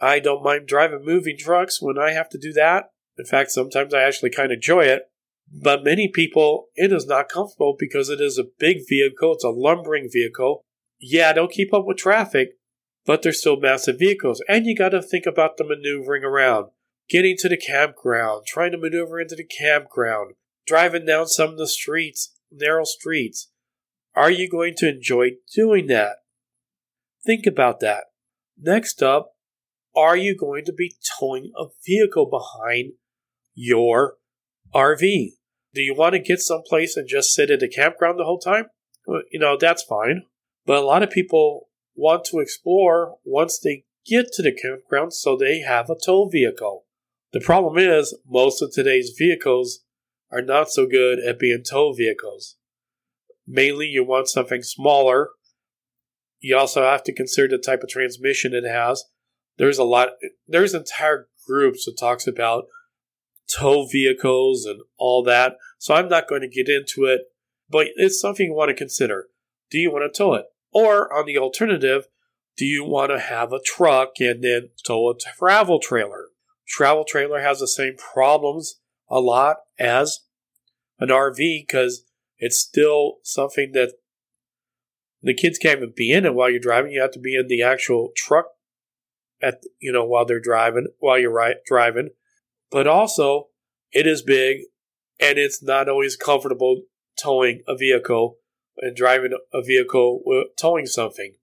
I 0.00 0.18
don't 0.18 0.42
mind 0.42 0.66
driving 0.66 1.04
moving 1.04 1.36
trucks 1.38 1.80
when 1.80 1.98
I 1.98 2.12
have 2.12 2.28
to 2.30 2.38
do 2.38 2.52
that. 2.52 2.90
In 3.18 3.24
fact, 3.24 3.50
sometimes 3.50 3.94
I 3.94 4.02
actually 4.02 4.30
kind 4.30 4.50
of 4.50 4.56
enjoy 4.56 4.82
it. 4.82 5.10
But 5.52 5.84
many 5.84 6.08
people, 6.08 6.68
it 6.74 6.92
is 6.92 7.06
not 7.06 7.28
comfortable 7.28 7.76
because 7.78 8.08
it 8.08 8.20
is 8.20 8.38
a 8.38 8.50
big 8.58 8.78
vehicle. 8.88 9.34
It's 9.34 9.44
a 9.44 9.50
lumbering 9.50 10.08
vehicle. 10.10 10.64
Yeah, 10.98 11.32
don't 11.32 11.52
keep 11.52 11.72
up 11.74 11.84
with 11.84 11.98
traffic, 11.98 12.56
but 13.04 13.22
they're 13.22 13.32
still 13.32 13.60
massive 13.60 13.98
vehicles. 13.98 14.42
And 14.48 14.66
you 14.66 14.74
got 14.74 14.90
to 14.90 15.02
think 15.02 15.26
about 15.26 15.56
the 15.56 15.64
maneuvering 15.64 16.24
around, 16.24 16.70
getting 17.08 17.36
to 17.38 17.48
the 17.48 17.56
campground, 17.56 18.46
trying 18.46 18.72
to 18.72 18.78
maneuver 18.78 19.20
into 19.20 19.36
the 19.36 19.44
campground, 19.44 20.34
driving 20.66 21.04
down 21.04 21.26
some 21.28 21.50
of 21.50 21.58
the 21.58 21.68
streets, 21.68 22.34
narrow 22.50 22.84
streets. 22.84 23.50
Are 24.16 24.30
you 24.30 24.48
going 24.48 24.74
to 24.78 24.88
enjoy 24.88 25.32
doing 25.54 25.88
that? 25.88 26.16
Think 27.24 27.46
about 27.46 27.80
that. 27.80 28.04
Next 28.58 29.02
up, 29.02 29.32
are 29.96 30.16
you 30.16 30.36
going 30.36 30.64
to 30.64 30.72
be 30.72 30.94
towing 31.18 31.52
a 31.56 31.66
vehicle 31.84 32.26
behind 32.26 32.92
your 33.54 34.14
RV? 34.74 35.30
Do 35.74 35.82
you 35.82 35.94
want 35.94 36.12
to 36.14 36.20
get 36.20 36.40
someplace 36.40 36.96
and 36.96 37.08
just 37.08 37.34
sit 37.34 37.50
at 37.50 37.62
a 37.62 37.68
campground 37.68 38.18
the 38.18 38.24
whole 38.24 38.38
time? 38.38 38.66
Well, 39.06 39.22
you 39.30 39.38
know, 39.38 39.56
that's 39.58 39.82
fine. 39.82 40.22
But 40.66 40.78
a 40.78 40.86
lot 40.86 41.02
of 41.02 41.10
people 41.10 41.68
want 41.94 42.24
to 42.26 42.38
explore 42.38 43.16
once 43.24 43.58
they 43.58 43.84
get 44.06 44.32
to 44.32 44.42
the 44.42 44.52
campground 44.52 45.12
so 45.12 45.36
they 45.36 45.60
have 45.60 45.90
a 45.90 45.96
tow 45.96 46.28
vehicle. 46.28 46.84
The 47.32 47.40
problem 47.40 47.78
is, 47.78 48.16
most 48.28 48.62
of 48.62 48.72
today's 48.72 49.12
vehicles 49.16 49.80
are 50.30 50.42
not 50.42 50.70
so 50.70 50.86
good 50.86 51.18
at 51.18 51.38
being 51.38 51.62
tow 51.68 51.92
vehicles. 51.92 52.56
Mainly, 53.46 53.86
you 53.86 54.04
want 54.04 54.28
something 54.28 54.62
smaller. 54.62 55.30
You 56.40 56.56
also 56.56 56.82
have 56.82 57.02
to 57.04 57.12
consider 57.12 57.56
the 57.56 57.62
type 57.62 57.82
of 57.82 57.88
transmission 57.88 58.54
it 58.54 58.68
has. 58.68 59.04
There's 59.58 59.78
a 59.78 59.84
lot, 59.84 60.10
there's 60.46 60.74
entire 60.74 61.28
groups 61.46 61.84
that 61.84 61.96
talks 61.98 62.26
about 62.26 62.64
tow 63.48 63.86
vehicles 63.86 64.64
and 64.64 64.80
all 64.96 65.22
that. 65.24 65.56
So 65.78 65.94
I'm 65.94 66.08
not 66.08 66.28
going 66.28 66.42
to 66.42 66.48
get 66.48 66.68
into 66.68 67.04
it, 67.04 67.22
but 67.68 67.88
it's 67.96 68.20
something 68.20 68.46
you 68.46 68.54
want 68.54 68.70
to 68.70 68.74
consider. 68.74 69.26
Do 69.70 69.78
you 69.78 69.90
want 69.90 70.12
to 70.12 70.16
tow 70.16 70.34
it? 70.34 70.46
Or 70.72 71.12
on 71.12 71.26
the 71.26 71.38
alternative, 71.38 72.06
do 72.56 72.64
you 72.64 72.84
want 72.84 73.10
to 73.10 73.18
have 73.18 73.52
a 73.52 73.60
truck 73.60 74.12
and 74.20 74.42
then 74.42 74.70
tow 74.84 75.10
a 75.10 75.14
travel 75.18 75.78
trailer? 75.78 76.28
Travel 76.66 77.04
trailer 77.04 77.40
has 77.40 77.60
the 77.60 77.68
same 77.68 77.96
problems 77.96 78.80
a 79.08 79.20
lot 79.20 79.58
as 79.78 80.20
an 80.98 81.08
RV 81.08 81.66
because 81.66 82.04
it's 82.38 82.58
still 82.58 83.18
something 83.22 83.72
that 83.72 83.94
the 85.22 85.34
kids 85.34 85.58
can't 85.58 85.78
even 85.78 85.92
be 85.96 86.12
in 86.12 86.26
it 86.26 86.34
while 86.34 86.50
you're 86.50 86.60
driving. 86.60 86.92
You 86.92 87.00
have 87.00 87.12
to 87.12 87.18
be 87.18 87.36
in 87.36 87.48
the 87.48 87.62
actual 87.62 88.12
truck 88.16 88.46
at 89.42 89.62
you 89.78 89.92
know 89.92 90.04
while 90.04 90.24
they're 90.24 90.40
driving 90.40 90.88
while 90.98 91.18
you're 91.18 91.54
driving. 91.66 92.10
But 92.74 92.88
also, 92.88 93.50
it 93.92 94.04
is 94.04 94.20
big, 94.20 94.62
and 95.20 95.38
it's 95.38 95.62
not 95.62 95.88
always 95.88 96.16
comfortable 96.16 96.82
towing 97.16 97.62
a 97.68 97.76
vehicle 97.76 98.38
and 98.78 98.96
driving 98.96 99.30
a 99.52 99.62
vehicle 99.62 100.24
towing 100.58 100.86
something. 100.86 101.36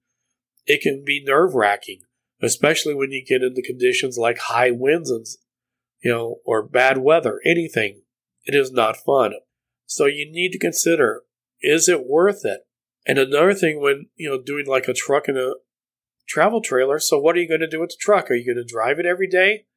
It 0.66 0.82
can 0.82 1.06
be 1.06 1.24
nerve 1.26 1.56
wracking, 1.56 2.02
especially 2.42 2.94
when 2.94 3.12
you 3.12 3.24
get 3.26 3.44
into 3.44 3.62
conditions 3.62 4.18
like 4.18 4.40
high 4.40 4.72
winds 4.72 5.10
and 5.10 5.26
you 6.04 6.12
know 6.12 6.40
or 6.44 6.68
bad 6.68 6.98
weather. 6.98 7.40
Anything, 7.46 8.02
it 8.44 8.54
is 8.54 8.74
not 8.74 8.98
fun. 8.98 9.32
So 9.86 10.08
you 10.08 10.30
need 10.30 10.52
to 10.52 10.60
consider: 10.60 11.22
is 11.62 11.88
it 11.88 12.06
worth 12.06 12.44
it? 12.44 12.64
And 13.08 13.18
another 13.18 13.54
thing, 13.54 13.80
when 13.80 14.08
you 14.18 14.30
know 14.30 14.42
doing 14.42 14.66
like 14.68 14.90
a 14.90 14.94
truck 14.94 15.30
and 15.30 15.38
a 15.38 15.54
travel 16.28 16.60
trailer. 16.60 17.00
So 17.00 17.18
what 17.18 17.38
are 17.38 17.40
you 17.40 17.48
going 17.48 17.62
to 17.62 17.70
do 17.70 17.80
with 17.80 17.92
the 17.92 17.98
truck? 18.02 18.30
Are 18.30 18.36
you 18.36 18.54
going 18.54 18.62
to 18.62 18.70
drive 18.70 19.00
it 19.00 19.06
every 19.06 19.28
day? 19.28 19.68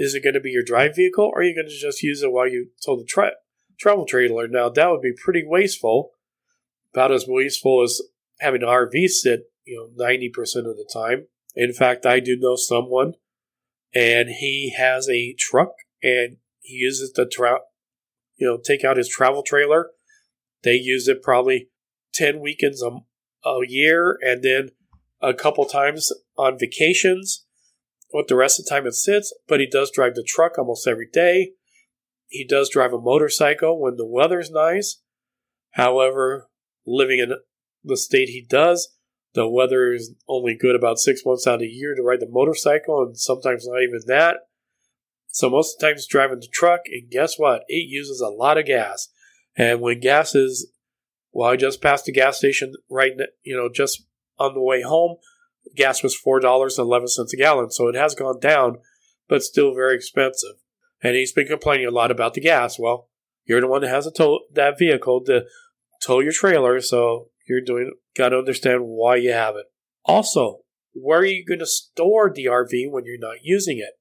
Is 0.00 0.14
it 0.14 0.24
going 0.24 0.32
to 0.32 0.40
be 0.40 0.48
your 0.50 0.62
drive 0.62 0.96
vehicle, 0.96 1.26
or 1.26 1.40
are 1.40 1.42
you 1.42 1.54
going 1.54 1.68
to 1.68 1.78
just 1.78 2.02
use 2.02 2.22
it 2.22 2.32
while 2.32 2.48
you 2.48 2.70
tow 2.82 2.96
the 2.96 3.04
tra- 3.04 3.32
travel 3.78 4.06
trailer? 4.06 4.48
Now 4.48 4.70
that 4.70 4.88
would 4.88 5.02
be 5.02 5.12
pretty 5.12 5.44
wasteful, 5.46 6.12
about 6.94 7.12
as 7.12 7.26
wasteful 7.28 7.82
as 7.82 8.00
having 8.40 8.62
an 8.62 8.68
RV 8.68 9.08
sit, 9.08 9.52
you 9.66 9.76
know, 9.76 10.06
ninety 10.06 10.30
percent 10.30 10.66
of 10.66 10.78
the 10.78 10.88
time. 10.90 11.26
In 11.54 11.74
fact, 11.74 12.06
I 12.06 12.18
do 12.18 12.34
know 12.34 12.56
someone, 12.56 13.12
and 13.94 14.30
he 14.30 14.74
has 14.74 15.06
a 15.10 15.34
truck, 15.38 15.74
and 16.02 16.38
he 16.60 16.76
uses 16.76 17.12
the 17.12 17.26
tra- 17.26 17.60
you 18.38 18.46
know, 18.46 18.56
take 18.56 18.82
out 18.82 18.96
his 18.96 19.10
travel 19.10 19.42
trailer. 19.42 19.90
They 20.62 20.76
use 20.76 21.08
it 21.08 21.22
probably 21.22 21.68
ten 22.14 22.40
weekends 22.40 22.82
a, 22.82 23.00
a 23.46 23.60
year, 23.68 24.16
and 24.22 24.42
then 24.42 24.70
a 25.20 25.34
couple 25.34 25.66
times 25.66 26.10
on 26.38 26.58
vacations 26.58 27.44
with 28.12 28.28
the 28.28 28.36
rest 28.36 28.58
of 28.58 28.64
the 28.64 28.70
time 28.70 28.86
it 28.86 28.94
sits, 28.94 29.32
but 29.48 29.60
he 29.60 29.66
does 29.66 29.90
drive 29.90 30.14
the 30.14 30.24
truck 30.26 30.58
almost 30.58 30.86
every 30.86 31.08
day. 31.12 31.52
He 32.28 32.44
does 32.44 32.70
drive 32.70 32.92
a 32.92 33.00
motorcycle 33.00 33.80
when 33.80 33.96
the 33.96 34.06
weather's 34.06 34.50
nice. 34.50 35.00
However, 35.72 36.48
living 36.86 37.18
in 37.18 37.34
the 37.84 37.96
state 37.96 38.28
he 38.28 38.44
does, 38.48 38.96
the 39.34 39.48
weather 39.48 39.92
is 39.92 40.14
only 40.28 40.56
good 40.56 40.74
about 40.74 40.98
six 40.98 41.24
months 41.24 41.46
out 41.46 41.54
of 41.54 41.60
the 41.60 41.66
year 41.66 41.94
to 41.94 42.02
ride 42.02 42.20
the 42.20 42.28
motorcycle, 42.28 43.02
and 43.02 43.18
sometimes 43.18 43.66
not 43.66 43.82
even 43.82 44.00
that. 44.06 44.36
So 45.28 45.48
most 45.48 45.76
of 45.76 45.80
the 45.80 45.86
time 45.86 45.94
he's 45.96 46.06
driving 46.06 46.40
the 46.40 46.48
truck, 46.52 46.80
and 46.86 47.10
guess 47.10 47.38
what? 47.38 47.62
It 47.68 47.88
uses 47.88 48.20
a 48.20 48.28
lot 48.28 48.58
of 48.58 48.66
gas. 48.66 49.08
And 49.56 49.80
when 49.80 50.00
gas 50.00 50.34
is, 50.34 50.72
well, 51.32 51.50
I 51.50 51.56
just 51.56 51.80
passed 51.80 52.06
the 52.06 52.12
gas 52.12 52.38
station 52.38 52.74
right, 52.88 53.12
you 53.42 53.56
know, 53.56 53.68
just 53.72 54.04
on 54.38 54.54
the 54.54 54.62
way 54.62 54.82
home 54.82 55.16
gas 55.76 56.02
was 56.02 56.16
$4.11 56.16 57.32
a 57.32 57.36
gallon, 57.36 57.70
so 57.70 57.88
it 57.88 57.94
has 57.94 58.14
gone 58.14 58.40
down, 58.40 58.78
but 59.28 59.42
still 59.42 59.74
very 59.74 59.94
expensive. 59.94 60.56
And 61.02 61.16
he's 61.16 61.32
been 61.32 61.46
complaining 61.46 61.86
a 61.86 61.90
lot 61.90 62.10
about 62.10 62.34
the 62.34 62.40
gas. 62.40 62.78
Well, 62.78 63.08
you're 63.46 63.60
the 63.60 63.68
one 63.68 63.80
that 63.82 63.88
has 63.88 64.06
a 64.06 64.10
tow, 64.10 64.40
that 64.52 64.78
vehicle 64.78 65.24
to 65.24 65.44
tow 66.02 66.20
your 66.20 66.32
trailer, 66.32 66.80
so 66.80 67.28
you're 67.48 67.60
doing 67.60 67.92
got 68.16 68.30
to 68.30 68.38
understand 68.38 68.82
why 68.84 69.16
you 69.16 69.32
have 69.32 69.56
it. 69.56 69.66
Also, 70.04 70.60
where 70.92 71.20
are 71.20 71.24
you 71.24 71.44
going 71.44 71.60
to 71.60 71.66
store 71.66 72.30
the 72.32 72.46
RV 72.46 72.90
when 72.90 73.04
you're 73.04 73.18
not 73.18 73.38
using 73.42 73.78
it? 73.78 73.94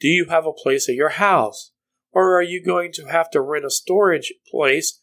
Do 0.00 0.08
you 0.08 0.26
have 0.26 0.46
a 0.46 0.52
place 0.52 0.88
at 0.88 0.94
your 0.94 1.10
house? 1.10 1.72
Or 2.12 2.36
are 2.36 2.42
you 2.42 2.64
going 2.64 2.92
to 2.94 3.04
have 3.06 3.30
to 3.30 3.40
rent 3.40 3.64
a 3.64 3.70
storage 3.70 4.32
place 4.50 5.00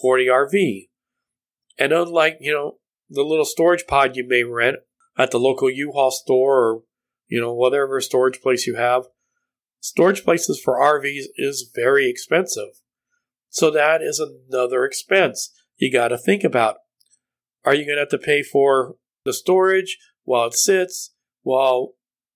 for 0.00 0.18
the 0.18 0.26
RV? 0.26 0.88
And 1.78 1.92
unlike, 1.92 2.38
you 2.40 2.52
know, 2.52 2.78
the 3.08 3.22
little 3.22 3.44
storage 3.44 3.86
pod 3.86 4.16
you 4.16 4.26
may 4.26 4.42
rent 4.42 4.78
at 5.18 5.32
the 5.32 5.40
local 5.40 5.68
U-Haul 5.68 6.12
store 6.12 6.56
or, 6.56 6.82
you 7.26 7.40
know, 7.40 7.52
whatever 7.52 8.00
storage 8.00 8.40
place 8.40 8.66
you 8.66 8.76
have. 8.76 9.04
Storage 9.80 10.24
places 10.24 10.60
for 10.62 10.78
RVs 10.78 11.24
is 11.36 11.70
very 11.74 12.08
expensive. 12.08 12.80
So 13.50 13.70
that 13.70 14.00
is 14.00 14.20
another 14.20 14.84
expense 14.84 15.52
you 15.76 15.92
got 15.92 16.08
to 16.08 16.18
think 16.18 16.44
about. 16.44 16.76
Are 17.64 17.74
you 17.74 17.84
going 17.84 17.96
to 17.96 18.02
have 18.02 18.08
to 18.10 18.18
pay 18.18 18.42
for 18.42 18.94
the 19.24 19.32
storage 19.32 19.98
while 20.24 20.46
it 20.46 20.54
sits, 20.54 21.14
while 21.42 21.94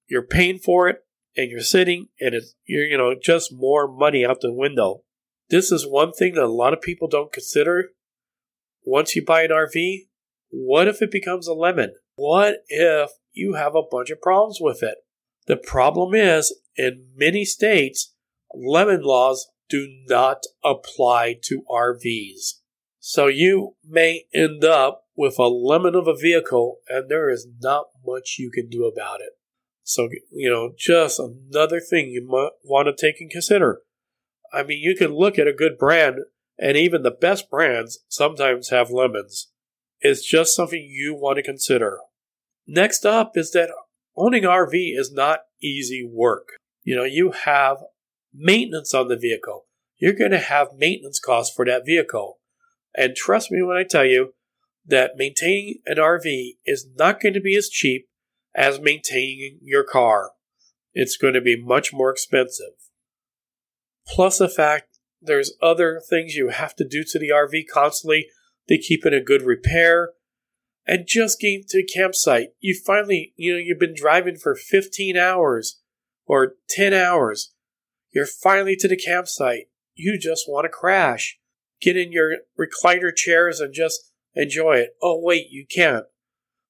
you're 0.09 0.27
paying 0.27 0.59
for 0.59 0.89
it 0.89 0.99
and 1.37 1.51
you're 1.51 1.61
sitting 1.61 2.09
and 2.21 2.35
it's, 2.35 2.55
you're, 2.67 2.85
you 2.85 2.99
know, 2.99 3.15
just 3.21 3.53
more 3.53 3.91
money 3.91 4.27
out 4.27 4.41
the 4.41 4.53
window. 4.53 5.03
This 5.49 5.71
is 5.71 5.87
one 5.87 6.13
thing 6.13 6.35
that 6.35 6.45
a 6.45 6.49
lot 6.49 6.73
of 6.73 6.81
people 6.81 7.09
don't 7.09 7.33
consider. 7.33 7.91
Once 8.85 9.15
you 9.15 9.25
buy 9.25 9.43
an 9.43 9.51
RV, 9.51 10.07
what 10.51 10.89
if 10.89 11.01
it 11.03 11.11
becomes 11.11 11.47
a 11.47 11.55
lemon? 11.55 11.95
What 12.15 12.59
if 12.69 13.11
you 13.33 13.55
have 13.55 13.75
a 13.75 13.83
bunch 13.83 14.11
of 14.11 14.21
problems 14.21 14.59
with 14.61 14.83
it? 14.83 14.99
The 15.47 15.57
problem 15.57 16.15
is, 16.15 16.55
in 16.77 17.09
many 17.17 17.45
states, 17.45 18.15
lemon 18.55 19.03
laws 19.03 19.49
do 19.69 19.89
not 20.07 20.43
apply 20.63 21.39
to 21.45 21.63
RVs. 21.71 22.61
So 23.01 23.27
you 23.27 23.77
may 23.85 24.25
end 24.35 24.65
up 24.65 25.05
with 25.17 25.39
a 25.39 25.49
lemon 25.49 25.95
of 25.95 26.07
a 26.07 26.17
vehicle 26.17 26.79
and 26.89 27.11
there 27.11 27.31
is 27.31 27.49
not 27.61 27.87
much 28.07 28.37
you 28.39 28.51
can 28.51 28.69
do 28.69 28.85
about 28.85 29.21
it. 29.21 29.33
So, 29.83 30.09
you 30.31 30.51
know, 30.51 30.73
just 30.79 31.19
another 31.19 31.81
thing 31.81 32.11
you 32.11 32.25
might 32.27 32.51
want 32.65 32.87
to 32.87 32.95
take 32.95 33.21
and 33.21 33.31
consider. 33.31 33.81
I 34.53 34.63
mean, 34.63 34.79
you 34.81 34.95
can 34.95 35.13
look 35.15 35.39
at 35.39 35.49
a 35.49 35.53
good 35.53 35.79
brand 35.79 36.21
and 36.59 36.77
even 36.77 37.03
the 37.03 37.11
best 37.11 37.51
brands 37.51 37.99
sometimes 38.09 38.69
have 38.69 38.91
lemons. 38.91 39.51
It's 40.03 40.29
just 40.29 40.55
something 40.55 40.85
you 40.89 41.15
want 41.15 41.37
to 41.37 41.43
consider. 41.43 42.01
Next 42.67 43.07
up 43.07 43.37
is 43.37 43.53
that 43.53 43.71
owning 44.17 44.43
RV 44.43 44.99
is 44.99 45.13
not 45.13 45.41
easy 45.63 46.05
work. 46.05 46.49
You 46.83 46.97
know, 46.97 47.05
you 47.05 47.33
have 47.45 47.79
maintenance 48.35 48.93
on 48.93 49.09
the 49.09 49.17
vehicle. 49.17 49.67
You're 49.99 50.13
going 50.13 50.33
to 50.33 50.39
have 50.39 50.75
maintenance 50.77 51.21
costs 51.21 51.55
for 51.55 51.65
that 51.67 51.87
vehicle. 51.87 52.41
And 52.97 53.15
trust 53.15 53.53
me 53.53 53.63
when 53.63 53.77
I 53.77 53.85
tell 53.85 54.05
you 54.05 54.35
that 54.85 55.13
maintaining 55.17 55.79
an 55.87 55.99
RV 55.99 56.57
is 56.67 56.89
not 56.99 57.21
going 57.21 57.35
to 57.35 57.41
be 57.41 57.57
as 57.57 57.69
cheap 57.69 58.09
as 58.55 58.81
maintaining 58.81 59.61
your 59.63 59.85
car. 59.85 60.33
It's 60.93 61.17
going 61.17 61.35
to 61.35 61.41
be 61.41 61.57
much 61.57 61.93
more 61.93 62.11
expensive. 62.11 62.75
Plus 64.09 64.39
the 64.39 64.49
fact 64.49 64.99
there's 65.21 65.53
other 65.63 66.01
things 66.11 66.35
you 66.35 66.49
have 66.49 66.75
to 66.75 66.87
do 66.87 67.05
to 67.05 67.19
the 67.21 67.29
RV 67.29 67.65
constantly 67.73 68.27
to 68.69 68.79
keep 68.79 69.05
it 69.05 69.13
in 69.15 69.25
good 69.25 69.43
repair. 69.43 70.13
And 70.87 71.07
just 71.07 71.41
getting 71.41 71.63
to 71.69 71.79
the 71.79 71.87
campsite, 71.87 72.49
you 72.61 72.75
finally, 72.75 73.35
you 73.37 73.53
know, 73.53 73.59
you've 73.59 73.79
been 73.79 73.95
driving 73.95 74.37
for 74.37 74.57
15 74.57 75.17
hours 75.17 75.81
or 76.27 76.55
10 76.71 76.93
hours. 76.93 77.53
You're 78.13 78.27
finally 78.27 78.75
to 78.77 78.89
the 78.89 78.97
campsite. 78.97 79.69
You 79.95 80.19
just 80.19 80.47
want 80.49 80.65
to 80.65 80.69
crash. 80.69 81.39
Get 81.81 81.97
in 81.97 82.13
your 82.13 82.39
recliner 82.59 83.15
chairs 83.15 83.61
and 83.61 83.73
just 83.73 84.11
enjoy 84.35 84.75
it. 84.77 84.97
Oh, 85.03 85.21
wait, 85.23 85.51
you 85.51 85.67
can't. 85.73 86.07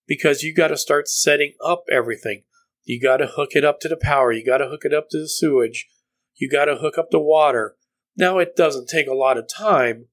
Because 0.06 0.42
you 0.42 0.54
got 0.54 0.68
to 0.68 0.76
start 0.76 1.08
setting 1.08 1.54
up 1.64 1.84
everything. 1.90 2.42
You 2.84 3.00
got 3.00 3.18
to 3.18 3.26
hook 3.26 3.50
it 3.52 3.64
up 3.64 3.80
to 3.80 3.88
the 3.88 3.96
power. 3.96 4.32
You 4.32 4.44
got 4.44 4.58
to 4.58 4.68
hook 4.68 4.84
it 4.84 4.92
up 4.92 5.08
to 5.10 5.18
the 5.18 5.28
sewage. 5.28 5.88
You 6.34 6.50
got 6.50 6.66
to 6.66 6.76
hook 6.76 6.98
up 6.98 7.10
the 7.10 7.20
water. 7.20 7.76
Now, 8.16 8.38
it 8.38 8.56
doesn't 8.56 8.88
take 8.88 9.06
a 9.06 9.14
lot 9.14 9.38
of 9.38 9.48
time, 9.48 10.06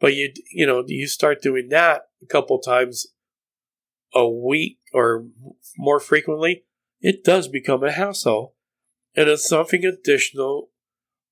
but 0.00 0.14
you, 0.14 0.32
you 0.52 0.66
know, 0.66 0.84
you 0.86 1.06
start 1.06 1.42
doing 1.42 1.68
that 1.70 2.02
a 2.22 2.26
couple 2.26 2.58
times 2.58 3.06
a 4.14 4.28
week 4.28 4.78
or 4.92 5.26
more 5.76 6.00
frequently, 6.00 6.64
it 7.00 7.24
does 7.24 7.48
become 7.48 7.82
a 7.82 7.92
hassle. 7.92 8.54
And 9.14 9.28
it's 9.28 9.48
something 9.48 9.84
additional 9.84 10.70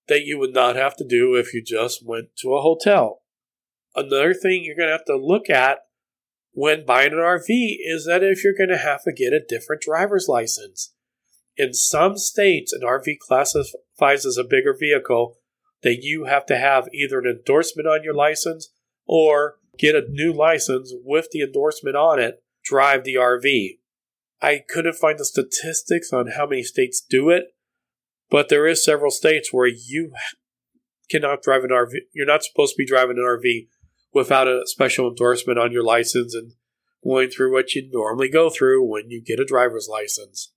that 0.09 0.25
you 0.25 0.39
would 0.39 0.55
not 0.55 0.77
have 0.77 0.97
to 0.97 1.05
do 1.05 1.35
if 1.35 1.53
you 1.55 1.63
just 1.63 2.05
went 2.05 2.37
to 2.39 2.55
a 2.55 2.61
hotel. 2.61 3.23
Another 3.95 4.35
thing 4.35 4.63
you're 4.63 4.77
going 4.77 4.89
to 4.89 4.97
have 4.97 5.05
to 5.07 5.17
look 5.17 5.49
at 5.49 5.79
when 6.53 6.87
buying 6.87 7.13
an 7.13 7.19
RV 7.19 7.45
is 7.49 8.07
that 8.07 8.23
if 8.23 8.43
you're 8.43 8.57
going 8.57 8.71
to 8.71 8.79
have 8.79 9.03
to 9.05 9.13
get 9.13 9.33
a 9.33 9.45
different 9.47 9.83
driver's 9.83 10.27
license. 10.29 10.95
In 11.57 11.73
some 11.73 12.17
states, 12.17 12.73
an 12.73 12.81
RV 12.81 13.19
classifies 13.19 14.27
as 14.27 14.37
a 14.37 14.45
bigger 14.45 14.75
vehicle 14.79 15.37
that 15.83 16.03
you 16.03 16.25
have 16.25 16.47
to 16.47 16.57
have 16.57 16.89
either 16.93 17.19
an 17.19 17.27
endorsement 17.27 17.87
on 17.87 18.03
your 18.03 18.15
license 18.15 18.71
or 19.07 19.57
get 19.79 19.95
a 19.95 20.09
new 20.09 20.33
license 20.33 20.93
with 21.05 21.29
the 21.33 21.43
endorsement 21.43 21.97
on 21.97 22.19
it, 22.19 22.43
drive 22.65 23.05
the 23.05 23.15
RV. 23.15 23.79
I 24.41 24.63
couldn't 24.69 24.97
find 24.97 25.19
the 25.19 25.25
statistics 25.25 26.13
on 26.13 26.33
how 26.37 26.47
many 26.47 26.63
states 26.63 27.01
do 27.01 27.31
it, 27.31 27.45
but 28.31 28.49
there 28.49 28.67
is 28.67 28.85
several 28.85 29.11
states 29.11 29.53
where 29.53 29.69
you 29.69 30.13
cannot 31.11 31.43
drive 31.43 31.65
an 31.65 31.71
RV. 31.71 31.93
You're 32.13 32.27
not 32.27 32.43
supposed 32.43 32.75
to 32.75 32.79
be 32.79 32.87
driving 32.87 33.17
an 33.19 33.25
RV 33.25 33.69
without 34.13 34.49
a 34.49 34.63
special 34.67 35.09
endorsement 35.09 35.59
on 35.59 35.73
your 35.73 35.85
license 35.85 36.35
and 36.35 36.53
going 37.05 37.31
through 37.31 37.53
what 37.53 37.75
you 37.75 37.89
normally 37.93 38.29
go 38.29 38.51
through 38.51 38.85
when 38.85 39.11
you 39.11 39.23
get 39.23 39.41
a 39.41 39.45
driver's 39.45 39.89
license. 39.91 40.53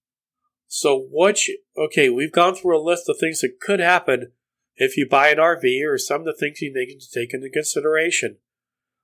So 0.68 1.08
what 1.10 1.48
you, 1.48 1.60
okay, 1.78 2.10
we've 2.10 2.32
gone 2.32 2.56
through 2.56 2.78
a 2.78 2.82
list 2.82 3.10
of 3.10 3.18
things 3.20 3.42
that 3.42 3.60
could 3.62 3.80
happen 3.80 4.32
if 4.80 4.96
you 4.96 5.08
buy 5.08 5.30
an 5.30 5.38
RV 5.38 5.86
or 5.86 5.98
some 5.98 6.22
of 6.22 6.26
the 6.26 6.34
things 6.34 6.62
you 6.62 6.74
need 6.74 7.00
to 7.00 7.20
take 7.20 7.34
into 7.34 7.50
consideration. 7.50 8.38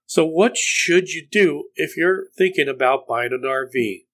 So 0.08 0.26
what 0.26 0.56
should 0.58 1.10
you 1.10 1.28
do 1.30 1.66
if 1.76 1.98
you're 1.98 2.28
thinking 2.38 2.70
about 2.70 3.08
buying 3.08 3.34
an 3.34 3.44
RV? 3.46 4.06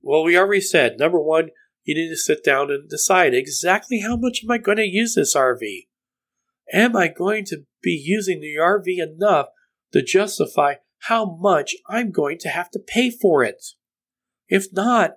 Well, 0.00 0.24
we 0.24 0.36
already 0.36 0.62
said 0.62 0.98
number 0.98 1.20
one, 1.20 1.50
you 1.84 1.94
need 1.94 2.08
to 2.08 2.16
sit 2.16 2.42
down 2.42 2.70
and 2.70 2.88
decide 2.88 3.34
exactly 3.34 4.00
how 4.00 4.16
much 4.16 4.40
am 4.42 4.50
I 4.50 4.58
going 4.58 4.78
to 4.78 4.84
use 4.84 5.14
this 5.14 5.36
RV? 5.36 5.88
Am 6.72 6.96
I 6.96 7.08
going 7.08 7.44
to 7.46 7.64
be 7.82 7.92
using 7.92 8.40
the 8.40 8.56
RV 8.58 8.84
enough 8.98 9.46
to 9.92 10.02
justify 10.02 10.74
how 11.02 11.36
much 11.38 11.74
I'm 11.88 12.10
going 12.10 12.38
to 12.38 12.48
have 12.48 12.70
to 12.70 12.78
pay 12.78 13.10
for 13.10 13.42
it? 13.42 13.62
If 14.48 14.66
not, 14.72 15.12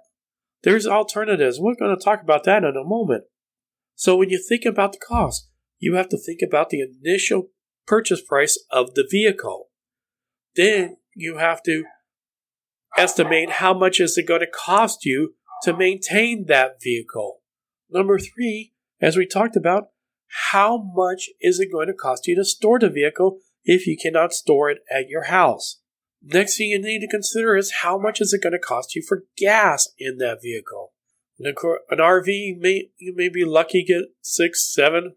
there's 0.64 0.88
alternatives. 0.88 1.60
We're 1.60 1.76
going 1.76 1.96
to 1.98 2.04
talk 2.04 2.22
about 2.22 2.44
that 2.44 2.64
in 2.64 2.76
a 2.76 2.84
moment. 2.84 3.24
So 3.96 4.16
when 4.16 4.30
you 4.30 4.42
think 4.42 4.66
about 4.66 4.94
the 4.94 5.00
cost, 5.00 5.51
you 5.82 5.96
have 5.96 6.08
to 6.10 6.17
think 6.17 6.39
about 6.41 6.70
the 6.70 6.80
initial 6.80 7.50
purchase 7.86 8.22
price 8.22 8.58
of 8.72 8.94
the 8.94 9.06
vehicle. 9.10 9.70
Then 10.56 10.98
you 11.13 11.38
have 11.38 11.62
to 11.63 11.84
estimate 12.98 13.50
how 13.50 13.74
much 13.74 14.00
is 14.00 14.17
it 14.17 14.28
going 14.28 14.41
to 14.41 14.48
cost 14.48 15.06
you 15.06 15.34
to 15.63 15.76
maintain 15.76 16.46
that 16.48 16.82
vehicle. 16.82 17.41
Number 17.89 18.20
three, 18.20 18.74
as 19.02 19.17
we 19.17 19.26
talked 19.26 19.56
about, 19.56 19.89
how 20.52 20.78
much 20.78 21.30
is 21.41 21.60
it 21.60 21.72
going 21.72 21.88
to 21.88 21.94
cost 21.94 22.28
you 22.28 22.36
to 22.36 22.46
store 22.46 22.80
the 22.80 22.89
vehicle 22.89 23.39
if 23.65 23.86
you 23.88 23.98
cannot 24.02 24.34
store 24.34 24.70
it 24.70 24.80
at 24.89 25.10
your 25.10 25.26
house? 25.26 25.82
Next 26.24 26.58
thing 26.58 26.70
you 26.70 26.80
need 26.80 27.00
to 27.00 27.08
consider 27.08 27.58
is 27.58 27.74
how 27.82 27.98
much 27.98 28.22
is 28.22 28.34
it 28.34 28.44
going 28.44 28.54
to 28.54 28.60
cost 28.60 28.96
you 28.96 29.02
for 29.02 29.24
gas 29.36 29.89
in 29.98 30.17
that 30.20 30.41
vehicle? 30.44 30.94
An 31.39 31.98
RV, 31.98 32.60
may, 32.60 32.89
you 33.00 33.15
may 33.15 33.30
be 33.30 33.44
lucky 33.44 33.84
to 33.84 33.94
get 33.94 34.04
six, 34.22 34.72
seven, 34.72 35.15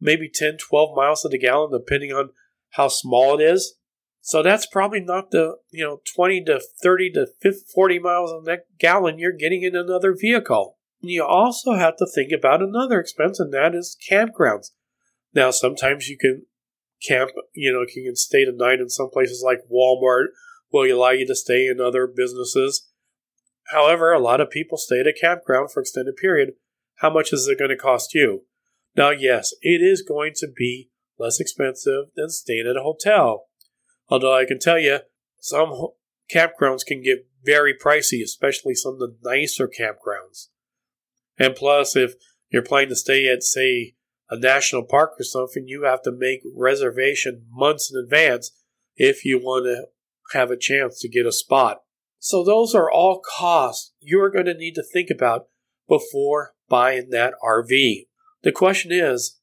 maybe 0.00 0.30
10, 0.32 0.56
12 0.58 0.96
miles 0.96 1.22
to 1.22 1.28
the 1.28 1.38
gallon, 1.38 1.70
depending 1.72 2.12
on 2.12 2.30
how 2.70 2.88
small 2.88 3.38
it 3.38 3.42
is. 3.42 3.74
So 4.22 4.42
that's 4.42 4.66
probably 4.66 5.00
not 5.00 5.30
the, 5.30 5.56
you 5.70 5.84
know, 5.84 6.00
20 6.14 6.44
to 6.44 6.60
30 6.82 7.12
to 7.12 7.26
50, 7.40 7.64
40 7.72 7.98
miles 7.98 8.32
on 8.32 8.44
that 8.44 8.64
gallon 8.78 9.18
you're 9.18 9.32
getting 9.32 9.62
in 9.62 9.74
another 9.74 10.14
vehicle. 10.18 10.78
You 11.00 11.24
also 11.24 11.72
have 11.74 11.96
to 11.96 12.06
think 12.06 12.30
about 12.30 12.62
another 12.62 13.00
expense, 13.00 13.40
and 13.40 13.52
that 13.54 13.74
is 13.74 13.96
campgrounds. 14.10 14.72
Now, 15.34 15.50
sometimes 15.50 16.08
you 16.08 16.18
can 16.18 16.44
camp, 17.06 17.30
you 17.54 17.72
know, 17.72 17.80
you 17.94 18.04
can 18.04 18.16
stay 18.16 18.44
the 18.44 18.52
night 18.52 18.80
in 18.80 18.90
some 18.90 19.08
places 19.10 19.42
like 19.44 19.60
Walmart 19.72 20.26
will 20.70 20.92
allow 20.92 21.10
you 21.10 21.26
to 21.26 21.34
stay 21.34 21.66
in 21.66 21.80
other 21.80 22.06
businesses. 22.06 22.88
However, 23.72 24.12
a 24.12 24.18
lot 24.18 24.40
of 24.40 24.50
people 24.50 24.76
stay 24.76 25.00
at 25.00 25.06
a 25.06 25.12
campground 25.18 25.72
for 25.72 25.80
extended 25.80 26.16
period. 26.16 26.50
How 26.96 27.10
much 27.10 27.32
is 27.32 27.48
it 27.48 27.58
going 27.58 27.70
to 27.70 27.76
cost 27.76 28.14
you? 28.14 28.42
Now, 28.96 29.10
yes, 29.10 29.52
it 29.62 29.82
is 29.82 30.02
going 30.02 30.32
to 30.36 30.48
be 30.54 30.90
less 31.18 31.40
expensive 31.40 32.06
than 32.16 32.30
staying 32.30 32.66
at 32.68 32.76
a 32.76 32.82
hotel. 32.82 33.46
Although 34.08 34.36
I 34.36 34.44
can 34.44 34.58
tell 34.58 34.78
you, 34.78 35.00
some 35.40 35.72
campgrounds 36.32 36.84
can 36.86 37.02
get 37.02 37.28
very 37.44 37.74
pricey, 37.74 38.22
especially 38.22 38.74
some 38.74 38.94
of 38.94 38.98
the 38.98 39.16
nicer 39.22 39.68
campgrounds. 39.68 40.48
And 41.38 41.54
plus, 41.54 41.96
if 41.96 42.14
you're 42.50 42.62
planning 42.62 42.90
to 42.90 42.96
stay 42.96 43.28
at, 43.28 43.42
say, 43.42 43.94
a 44.28 44.38
national 44.38 44.84
park 44.84 45.12
or 45.18 45.24
something, 45.24 45.64
you 45.66 45.84
have 45.84 46.02
to 46.02 46.12
make 46.12 46.40
reservation 46.56 47.46
months 47.50 47.90
in 47.92 48.00
advance 48.00 48.52
if 48.96 49.24
you 49.24 49.38
want 49.38 49.64
to 49.64 49.86
have 50.36 50.50
a 50.50 50.56
chance 50.56 51.00
to 51.00 51.08
get 51.08 51.26
a 51.26 51.32
spot. 51.32 51.78
So 52.18 52.44
those 52.44 52.74
are 52.74 52.90
all 52.90 53.20
costs 53.20 53.92
you're 54.00 54.30
going 54.30 54.46
to 54.46 54.54
need 54.54 54.74
to 54.74 54.82
think 54.82 55.08
about 55.10 55.46
before 55.88 56.54
buying 56.68 57.10
that 57.10 57.34
RV. 57.42 58.06
The 58.42 58.52
question 58.52 58.90
is, 58.92 59.38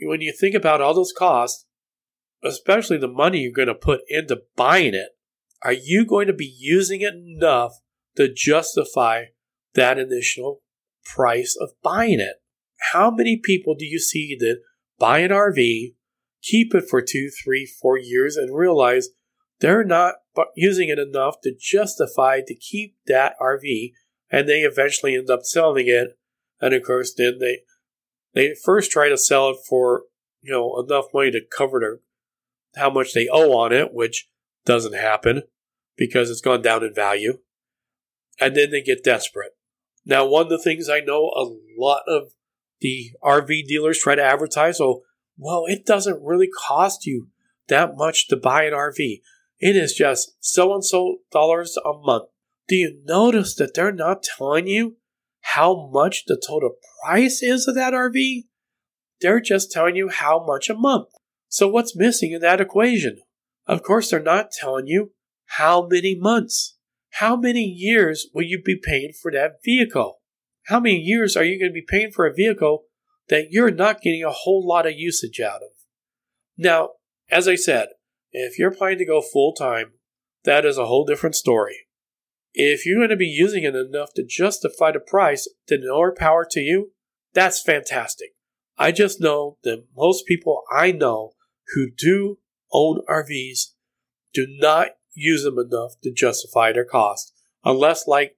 when 0.00 0.20
you 0.20 0.32
think 0.32 0.54
about 0.54 0.80
all 0.80 0.94
those 0.94 1.12
costs, 1.16 1.66
especially 2.42 2.98
the 2.98 3.08
money 3.08 3.40
you're 3.40 3.52
going 3.52 3.68
to 3.68 3.74
put 3.74 4.00
into 4.08 4.42
buying 4.56 4.94
it, 4.94 5.08
are 5.62 5.72
you 5.72 6.06
going 6.06 6.28
to 6.28 6.32
be 6.32 6.54
using 6.58 7.00
it 7.00 7.14
enough 7.14 7.72
to 8.16 8.32
justify 8.32 9.24
that 9.74 9.98
initial 9.98 10.62
price 11.04 11.56
of 11.60 11.70
buying 11.82 12.20
it? 12.20 12.36
How 12.92 13.10
many 13.10 13.36
people 13.36 13.74
do 13.74 13.84
you 13.84 13.98
see 13.98 14.36
that 14.38 14.60
buy 14.98 15.18
an 15.18 15.30
RV, 15.30 15.94
keep 16.42 16.74
it 16.74 16.84
for 16.88 17.02
two, 17.02 17.28
three, 17.30 17.66
four 17.66 17.98
years, 17.98 18.36
and 18.36 18.56
realize 18.56 19.08
they're 19.60 19.84
not 19.84 20.14
using 20.54 20.88
it 20.88 20.98
enough 20.98 21.40
to 21.42 21.54
justify 21.58 22.40
to 22.46 22.54
keep 22.54 22.96
that 23.06 23.34
RV, 23.40 23.92
and 24.30 24.48
they 24.48 24.60
eventually 24.60 25.16
end 25.16 25.30
up 25.30 25.40
selling 25.42 25.88
it, 25.88 26.16
and 26.60 26.74
of 26.74 26.82
course, 26.84 27.12
then 27.16 27.38
they 27.40 27.60
they 28.38 28.54
first 28.54 28.92
try 28.92 29.08
to 29.08 29.18
sell 29.18 29.50
it 29.50 29.56
for 29.68 30.04
you 30.42 30.52
know 30.52 30.80
enough 30.80 31.06
money 31.12 31.32
to 31.32 31.40
cover 31.40 31.80
their 31.80 31.98
how 32.76 32.88
much 32.88 33.12
they 33.12 33.26
owe 33.28 33.52
on 33.58 33.72
it, 33.72 33.92
which 33.92 34.28
doesn't 34.64 34.94
happen 34.94 35.42
because 35.96 36.30
it's 36.30 36.40
gone 36.40 36.62
down 36.62 36.84
in 36.84 36.94
value. 36.94 37.38
And 38.40 38.54
then 38.54 38.70
they 38.70 38.80
get 38.80 39.02
desperate. 39.02 39.56
Now, 40.06 40.24
one 40.24 40.44
of 40.44 40.50
the 40.50 40.62
things 40.62 40.88
I 40.88 41.00
know 41.00 41.24
a 41.34 41.50
lot 41.76 42.02
of 42.06 42.34
the 42.80 43.10
RV 43.22 43.66
dealers 43.66 43.98
try 43.98 44.14
to 44.14 44.22
advertise, 44.22 44.80
oh, 44.80 45.02
well, 45.36 45.64
it 45.66 45.84
doesn't 45.84 46.22
really 46.22 46.48
cost 46.48 47.04
you 47.04 47.28
that 47.66 47.96
much 47.96 48.28
to 48.28 48.36
buy 48.36 48.62
an 48.62 48.72
RV. 48.72 49.22
It 49.58 49.74
is 49.74 49.94
just 49.94 50.36
so 50.38 50.72
and 50.72 50.84
so 50.84 51.18
dollars 51.32 51.76
a 51.84 51.92
month. 51.92 52.28
Do 52.68 52.76
you 52.76 53.00
notice 53.04 53.56
that 53.56 53.74
they're 53.74 53.90
not 53.90 54.22
telling 54.22 54.68
you 54.68 54.97
how 55.54 55.88
much 55.90 56.24
the 56.26 56.40
total 56.46 56.72
price 57.02 57.42
is 57.42 57.66
of 57.66 57.74
that 57.74 57.94
RV? 57.94 58.44
They're 59.20 59.40
just 59.40 59.72
telling 59.72 59.96
you 59.96 60.10
how 60.10 60.44
much 60.44 60.68
a 60.68 60.74
month. 60.74 61.08
So 61.48 61.66
what's 61.68 61.96
missing 61.96 62.32
in 62.32 62.42
that 62.42 62.60
equation? 62.60 63.20
Of 63.66 63.82
course, 63.82 64.10
they're 64.10 64.20
not 64.20 64.50
telling 64.50 64.86
you 64.86 65.12
how 65.46 65.86
many 65.90 66.14
months. 66.14 66.76
How 67.12 67.34
many 67.34 67.64
years 67.64 68.26
will 68.34 68.44
you 68.44 68.60
be 68.62 68.76
paying 68.76 69.12
for 69.12 69.32
that 69.32 69.60
vehicle? 69.64 70.18
How 70.66 70.80
many 70.80 70.96
years 70.96 71.34
are 71.34 71.44
you 71.44 71.58
going 71.58 71.70
to 71.70 71.74
be 71.74 71.86
paying 71.86 72.10
for 72.10 72.26
a 72.26 72.34
vehicle 72.34 72.84
that 73.30 73.46
you're 73.50 73.70
not 73.70 74.02
getting 74.02 74.24
a 74.24 74.30
whole 74.30 74.66
lot 74.66 74.86
of 74.86 74.92
usage 74.96 75.40
out 75.40 75.62
of? 75.62 75.70
Now, 76.58 76.90
as 77.30 77.48
I 77.48 77.54
said, 77.54 77.88
if 78.32 78.58
you're 78.58 78.70
planning 78.70 78.98
to 78.98 79.06
go 79.06 79.22
full 79.22 79.54
time, 79.54 79.92
that 80.44 80.66
is 80.66 80.76
a 80.76 80.86
whole 80.86 81.06
different 81.06 81.36
story. 81.36 81.87
If 82.54 82.86
you're 82.86 82.98
going 82.98 83.10
to 83.10 83.16
be 83.16 83.26
using 83.26 83.64
it 83.64 83.74
enough 83.74 84.14
to 84.14 84.24
justify 84.24 84.92
the 84.92 85.00
price, 85.00 85.48
then 85.68 85.82
more 85.86 86.14
power 86.14 86.46
to 86.50 86.60
you. 86.60 86.92
That's 87.34 87.62
fantastic. 87.62 88.30
I 88.76 88.92
just 88.92 89.20
know 89.20 89.58
that 89.64 89.84
most 89.96 90.26
people 90.26 90.62
I 90.72 90.92
know 90.92 91.32
who 91.74 91.90
do 91.90 92.38
own 92.72 93.00
RVs 93.08 93.72
do 94.32 94.46
not 94.48 94.88
use 95.14 95.42
them 95.42 95.58
enough 95.58 95.94
to 96.02 96.12
justify 96.12 96.72
their 96.72 96.84
cost. 96.84 97.32
Unless, 97.64 98.06
like 98.06 98.36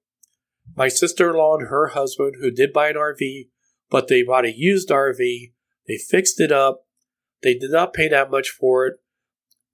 my 0.77 0.89
sister 0.89 1.31
in 1.31 1.37
law 1.37 1.57
and 1.59 1.69
her 1.69 1.89
husband, 1.89 2.37
who 2.41 2.51
did 2.51 2.73
buy 2.73 2.89
an 2.89 2.97
RV, 2.97 3.49
but 3.91 4.09
they 4.09 4.23
bought 4.23 4.47
a 4.47 4.57
used 4.57 4.89
RV, 4.89 5.53
they 5.87 5.99
fixed 5.99 6.41
it 6.41 6.53
up, 6.53 6.87
they 7.43 7.55
did 7.55 7.71
not 7.71 7.93
pay 7.93 8.09
that 8.09 8.31
much 8.31 8.49
for 8.49 8.87
it, 8.87 8.95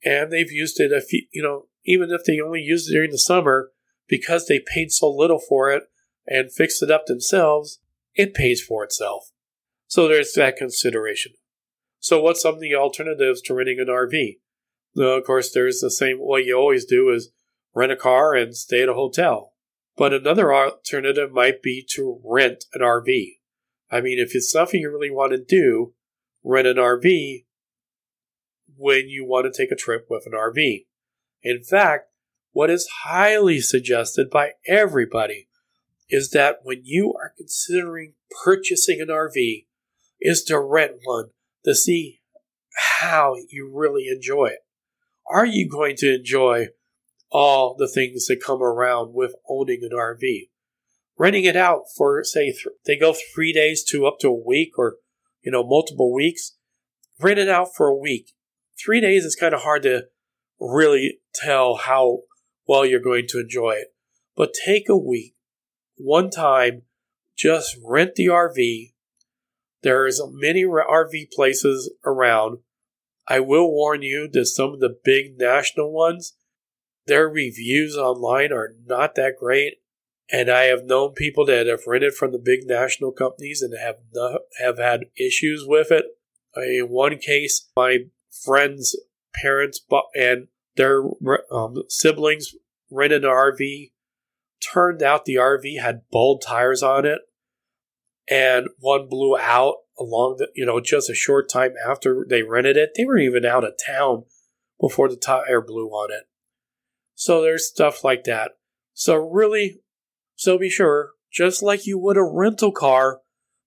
and 0.05 0.33
they've 0.33 0.51
used 0.51 0.81
it 0.81 0.93
a 0.93 1.01
few, 1.01 1.27
you 1.33 1.43
know, 1.43 1.67
even 1.85 2.11
if 2.11 2.25
they 2.25 2.41
only 2.41 2.61
used 2.61 2.91
it 2.91 2.95
during 2.95 3.11
the 3.11 3.19
summer, 3.19 3.71
because 4.09 4.47
they 4.47 4.61
paid 4.75 4.93
so 4.93 5.11
little 5.11 5.39
for 5.39 5.71
it 5.71 5.85
and 6.27 6.53
fixed 6.53 6.83
it 6.83 6.91
up 6.91 7.07
themselves, 7.07 7.81
it 8.15 8.35
pays 8.35 8.63
for 8.63 8.85
itself. 8.85 9.31
So 9.87 10.09
there's 10.09 10.33
that 10.33 10.57
consideration. 10.57 11.33
So 12.01 12.21
what's 12.21 12.43
some 12.43 12.55
of 12.55 12.61
the 12.61 12.75
alternatives 12.75 13.41
to 13.43 13.55
renting 13.55 13.81
an 13.81 13.87
RV? 13.87 14.39
Well, 14.95 15.17
of 15.17 15.25
course, 15.25 15.53
there's 15.53 15.81
the 15.81 15.91
same, 15.91 16.19
what 16.19 16.45
you 16.45 16.57
always 16.57 16.85
do 16.85 17.11
is 17.11 17.31
rent 17.75 17.93
a 17.93 17.97
car 17.97 18.35
and 18.35 18.57
stay 18.57 18.83
at 18.83 18.89
a 18.89 18.95
hotel. 18.95 19.53
But 19.97 20.13
another 20.13 20.55
alternative 20.55 21.33
might 21.33 21.63
be 21.63 21.85
to 21.95 22.21
rent 22.25 22.65
an 22.75 22.83
RV. 22.83 23.37
I 23.91 24.01
mean, 24.01 24.19
if 24.19 24.35
it's 24.35 24.51
something 24.51 24.81
you 24.81 24.91
really 24.91 25.11
want 25.11 25.33
to 25.33 25.39
do, 25.39 25.95
rent 26.43 26.67
an 26.67 26.77
RV 26.77 27.45
when 28.77 29.09
you 29.09 29.25
want 29.25 29.53
to 29.53 29.57
take 29.57 29.73
a 29.73 29.77
trip 29.77 30.07
with 30.11 30.25
an 30.27 30.33
RV. 30.33 30.87
In 31.43 31.63
fact, 31.63 32.11
what 32.57 32.71
is 32.71 32.89
highly 33.05 33.61
suggested 33.61 34.31
by 34.31 34.53
everybody 34.67 35.47
is 36.09 36.31
that 36.31 36.61
when 36.63 36.81
you 36.85 37.13
are 37.21 37.35
considering 37.37 38.15
purchasing 38.43 38.99
an 38.99 39.09
RV, 39.09 39.67
is 40.23 40.43
to 40.45 40.59
rent 40.59 40.93
one 41.05 41.27
to 41.67 41.75
see 41.75 42.23
how 42.99 43.35
you 43.51 43.71
really 43.71 44.07
enjoy 44.09 44.47
it. 44.47 44.61
Are 45.31 45.45
you 45.45 45.69
going 45.69 45.97
to 45.97 46.15
enjoy 46.15 46.69
all 47.31 47.77
the 47.79 47.87
things 47.87 48.25
that 48.29 48.43
come 48.43 48.63
around 48.63 49.13
with 49.13 49.35
owning 49.47 49.81
an 49.83 49.95
RV? 49.95 50.49
Renting 51.19 51.45
it 51.45 51.57
out 51.57 51.83
for, 51.95 52.25
say, 52.25 52.53
th- 52.53 52.69
they 52.87 52.97
go 52.97 53.15
three 53.35 53.53
days 53.53 53.85
to 53.91 54.07
up 54.07 54.19
to 54.21 54.29
a 54.29 54.33
week 54.47 54.79
or, 54.79 54.97
you 55.43 55.53
know, 55.53 55.63
multiple 55.63 56.11
weeks. 56.11 56.57
Rent 57.21 57.39
it 57.39 57.51
out 57.51 57.69
for 57.77 57.89
a 57.89 57.95
week. 57.95 58.33
Three 58.83 59.03
days 59.03 59.27
is 59.27 59.37
kind 59.37 59.53
of 59.53 59.61
hard 59.61 59.83
to 59.83 60.05
really 60.59 61.19
tell 61.35 61.75
how 61.77 62.21
well 62.67 62.85
you're 62.85 63.01
going 63.01 63.27
to 63.29 63.41
enjoy 63.41 63.73
it. 63.73 63.95
But 64.37 64.55
take 64.65 64.89
a 64.89 64.97
week, 64.97 65.35
one 65.97 66.31
time, 66.31 66.83
just 67.37 67.77
rent 67.83 68.15
the 68.15 68.27
RV. 68.27 68.93
There's 69.83 70.21
many 70.31 70.65
RV 70.65 71.31
places 71.33 71.93
around. 72.05 72.59
I 73.29 73.41
will 73.41 73.71
warn 73.71 74.03
you 74.03 74.29
that 74.33 74.47
some 74.47 74.73
of 74.73 74.81
the 74.81 74.97
big 75.05 75.39
national 75.39 75.93
ones, 75.93 76.35
their 77.07 77.29
reviews 77.29 77.97
online 77.97 78.53
are 78.53 78.75
not 78.87 79.15
that 79.17 79.37
great. 79.39 79.79
And 80.31 80.51
I 80.51 80.65
have 80.65 80.85
known 80.85 81.13
people 81.13 81.47
that 81.47 81.67
have 81.67 81.87
rented 81.87 82.15
from 82.15 82.33
the 82.33 82.39
big 82.39 82.67
national 82.67 83.13
companies 83.13 83.63
and 83.63 83.79
have 83.79 83.99
not, 84.13 84.41
have 84.59 84.79
had 84.79 85.07
issues 85.17 85.65
with 85.65 85.93
it. 85.93 86.05
In 86.57 86.89
one 86.89 87.19
case, 87.19 87.69
my 87.77 87.99
friend's 88.45 88.97
parents 89.35 89.79
bought 89.79 90.07
and 90.19 90.49
their 90.77 91.03
um, 91.51 91.83
siblings 91.89 92.55
rented 92.91 93.25
an 93.25 93.31
RV. 93.31 93.93
Turned 94.73 95.03
out 95.03 95.25
the 95.25 95.35
RV 95.35 95.81
had 95.81 96.03
bald 96.11 96.43
tires 96.47 96.83
on 96.83 97.05
it, 97.05 97.21
and 98.29 98.69
one 98.79 99.09
blew 99.09 99.37
out 99.37 99.77
along 99.99 100.37
the, 100.39 100.49
you 100.55 100.65
know, 100.65 100.81
just 100.81 101.11
a 101.11 101.15
short 101.15 101.49
time 101.49 101.73
after 101.87 102.27
they 102.29 102.43
rented 102.43 102.77
it. 102.77 102.91
They 102.97 103.05
were 103.05 103.19
even 103.19 103.45
out 103.45 103.65
of 103.65 103.75
town 103.85 104.25
before 104.81 105.09
the 105.09 105.17
tire 105.17 105.61
blew 105.61 105.89
on 105.89 106.11
it. 106.11 106.25
So 107.15 107.43
there's 107.43 107.69
stuff 107.69 108.05
like 108.05 108.25
that. 108.25 108.53
So 108.93 109.17
really, 109.17 109.81
so 110.37 110.59
be 110.59 110.71
sure, 110.71 111.13
just 111.33 111.63
like 111.63 111.87
you 111.87 111.99
would 111.99 112.17
a 112.17 112.23
rental 112.23 112.73
car, 112.73 113.21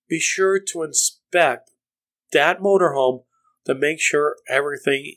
be 0.08 0.19
sure 0.19 0.60
to 0.60 0.84
inspect 0.84 1.72
that 2.32 2.60
motorhome 2.60 3.24
to 3.65 3.76
make 3.76 4.00
sure 4.00 4.38
everything 4.48 5.15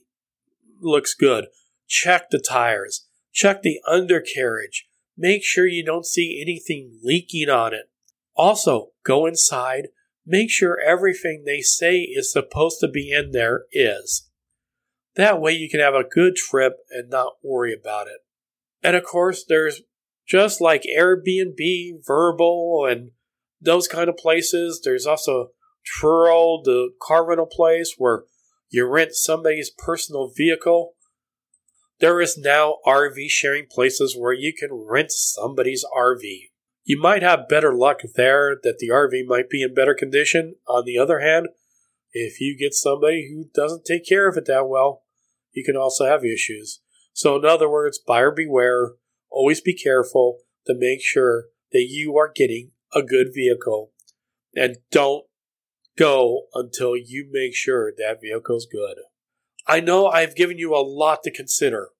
looks 0.81 1.15
good. 1.15 1.47
Check 1.93 2.31
the 2.31 2.39
tires. 2.39 3.07
Check 3.35 3.61
the 3.61 3.79
undercarriage. 3.87 4.89
Make 5.15 5.45
sure 5.45 5.67
you 5.67 5.85
don't 5.85 6.07
see 6.07 6.41
anything 6.43 6.99
leaking 7.03 7.51
on 7.51 7.75
it. 7.75 7.91
Also, 8.35 8.93
go 9.05 9.27
inside. 9.27 9.89
Make 10.27 10.51
sure 10.51 10.81
everything 10.81 11.43
they 11.45 11.61
say 11.61 11.99
is 11.99 12.33
supposed 12.33 12.79
to 12.81 12.89
be 12.89 13.13
in 13.13 13.33
there 13.33 13.65
is. 13.73 14.27
That 15.17 15.39
way 15.39 15.53
you 15.53 15.69
can 15.69 15.81
have 15.81 15.93
a 15.93 16.03
good 16.03 16.35
trip 16.35 16.79
and 16.91 17.11
not 17.11 17.35
worry 17.45 17.75
about 17.79 18.07
it. 18.07 18.21
And 18.83 18.97
of 18.97 19.05
course, 19.05 19.45
there's 19.47 19.83
just 20.27 20.63
like 20.63 20.85
Airbnb, 20.99 22.07
Vrbo, 22.09 22.91
and 22.91 23.11
those 23.61 23.87
kind 23.87 24.09
of 24.09 24.17
places. 24.17 24.81
There's 24.83 25.05
also 25.05 25.49
Turo, 26.01 26.65
the 26.65 26.93
car 27.03 27.29
rental 27.29 27.45
place 27.45 27.97
where 27.99 28.23
you 28.71 28.87
rent 28.87 29.11
somebody's 29.13 29.71
personal 29.71 30.33
vehicle 30.35 30.95
there 32.01 32.21
is 32.21 32.37
now 32.37 32.77
RV 32.87 33.29
sharing 33.29 33.67
places 33.71 34.17
where 34.19 34.33
you 34.33 34.53
can 34.59 34.71
rent 34.73 35.13
somebody's 35.13 35.85
RV. 35.97 36.51
You 36.85 37.01
might 37.01 37.23
have 37.23 37.49
better 37.49 37.75
luck 37.75 38.01
there 38.17 38.57
that 38.63 38.79
the 38.79 38.89
RV 38.89 39.27
might 39.27 39.49
be 39.49 39.63
in 39.63 39.75
better 39.75 39.95
condition. 39.95 40.57
On 40.67 40.85
the 40.85 40.99
other 40.99 41.21
hand, 41.21 41.49
if 42.13 42.41
you 42.41 42.57
get 42.59 42.75
somebody 42.75 43.29
who 43.31 43.51
doesn't 43.55 43.85
take 43.85 44.07
care 44.07 44.29
of 44.29 44.37
it 44.37 44.47
that 44.47 44.69
well, 44.69 45.03
you 45.53 45.65
can 45.65 45.77
also 45.77 46.07
have 46.07 46.25
issues. 46.25 46.81
So, 47.13 47.37
in 47.37 47.45
other 47.45 47.71
words, 47.71 48.01
buyer 48.05 48.33
beware. 48.33 48.93
Always 49.31 49.61
be 49.61 49.75
careful 49.75 50.39
to 50.67 50.75
make 50.77 51.01
sure 51.03 51.47
that 51.73 51.87
you 51.89 52.17
are 52.17 52.31
getting 52.35 52.73
a 52.95 53.03
good 53.03 53.29
vehicle 53.35 53.93
and 54.55 54.77
don't 54.91 55.25
go 55.97 56.43
until 56.55 56.97
you 56.97 57.29
make 57.31 57.55
sure 57.55 57.93
that 57.97 58.21
vehicle's 58.21 58.67
good. 58.71 58.97
I 59.67 59.81
know 59.81 60.07
I've 60.07 60.37
given 60.37 60.59
you 60.59 60.75
a 60.75 60.83
lot 60.83 61.23
to 61.25 61.31
consider. 61.31 61.91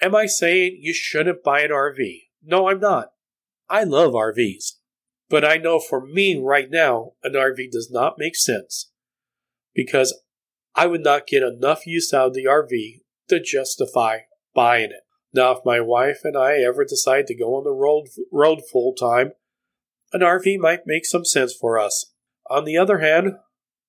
Am 0.00 0.14
I 0.14 0.26
saying 0.26 0.78
you 0.80 0.92
shouldn't 0.92 1.42
buy 1.42 1.60
an 1.60 1.70
RV? 1.70 2.22
No, 2.44 2.68
I'm 2.68 2.80
not. 2.80 3.12
I 3.68 3.84
love 3.84 4.12
RVs. 4.12 4.74
But 5.28 5.44
I 5.44 5.56
know 5.56 5.78
for 5.78 6.04
me 6.04 6.40
right 6.40 6.70
now, 6.70 7.12
an 7.22 7.32
RV 7.32 7.70
does 7.70 7.90
not 7.90 8.18
make 8.18 8.36
sense 8.36 8.90
because 9.74 10.18
I 10.74 10.86
would 10.86 11.02
not 11.02 11.26
get 11.26 11.42
enough 11.42 11.86
use 11.86 12.14
out 12.14 12.28
of 12.28 12.34
the 12.34 12.44
RV 12.44 13.00
to 13.28 13.40
justify 13.40 14.20
buying 14.54 14.90
it. 14.90 15.02
Now, 15.32 15.52
if 15.52 15.58
my 15.64 15.80
wife 15.80 16.20
and 16.24 16.36
I 16.36 16.58
ever 16.58 16.84
decide 16.84 17.26
to 17.26 17.36
go 17.36 17.56
on 17.56 17.64
the 17.64 17.70
road, 17.70 18.06
road 18.32 18.62
full 18.70 18.94
time, 18.94 19.32
an 20.12 20.20
RV 20.20 20.58
might 20.58 20.86
make 20.86 21.04
some 21.04 21.24
sense 21.24 21.52
for 21.52 21.78
us. 21.78 22.12
On 22.48 22.64
the 22.64 22.78
other 22.78 22.98
hand, 22.98 23.34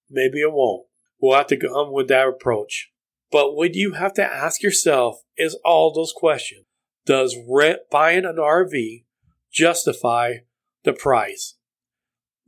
maybe 0.09 0.41
it 0.41 0.51
won't. 0.51 0.87
We'll 1.21 1.37
have 1.37 1.47
to 1.47 1.57
come 1.57 1.93
with 1.93 2.09
that 2.09 2.27
approach. 2.27 2.91
But 3.31 3.55
what 3.55 3.75
you 3.75 3.93
have 3.93 4.13
to 4.15 4.23
ask 4.23 4.63
yourself 4.63 5.21
is 5.37 5.57
all 5.63 5.93
those 5.93 6.13
questions. 6.15 6.65
Does 7.05 7.35
rent, 7.47 7.81
buying 7.91 8.25
an 8.25 8.37
RV 8.37 9.05
justify 9.51 10.35
the 10.83 10.93
price 10.93 11.55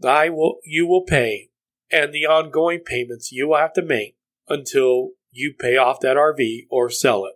I 0.03 0.29
will, 0.29 0.57
you 0.63 0.87
will 0.87 1.03
pay 1.03 1.49
and 1.91 2.13
the 2.13 2.25
ongoing 2.25 2.79
payments 2.79 3.31
you 3.31 3.49
will 3.49 3.57
have 3.57 3.73
to 3.73 3.81
make 3.81 4.15
until 4.47 5.11
you 5.31 5.53
pay 5.57 5.77
off 5.77 5.99
that 6.01 6.17
RV 6.17 6.65
or 6.69 6.89
sell 6.89 7.25
it? 7.25 7.33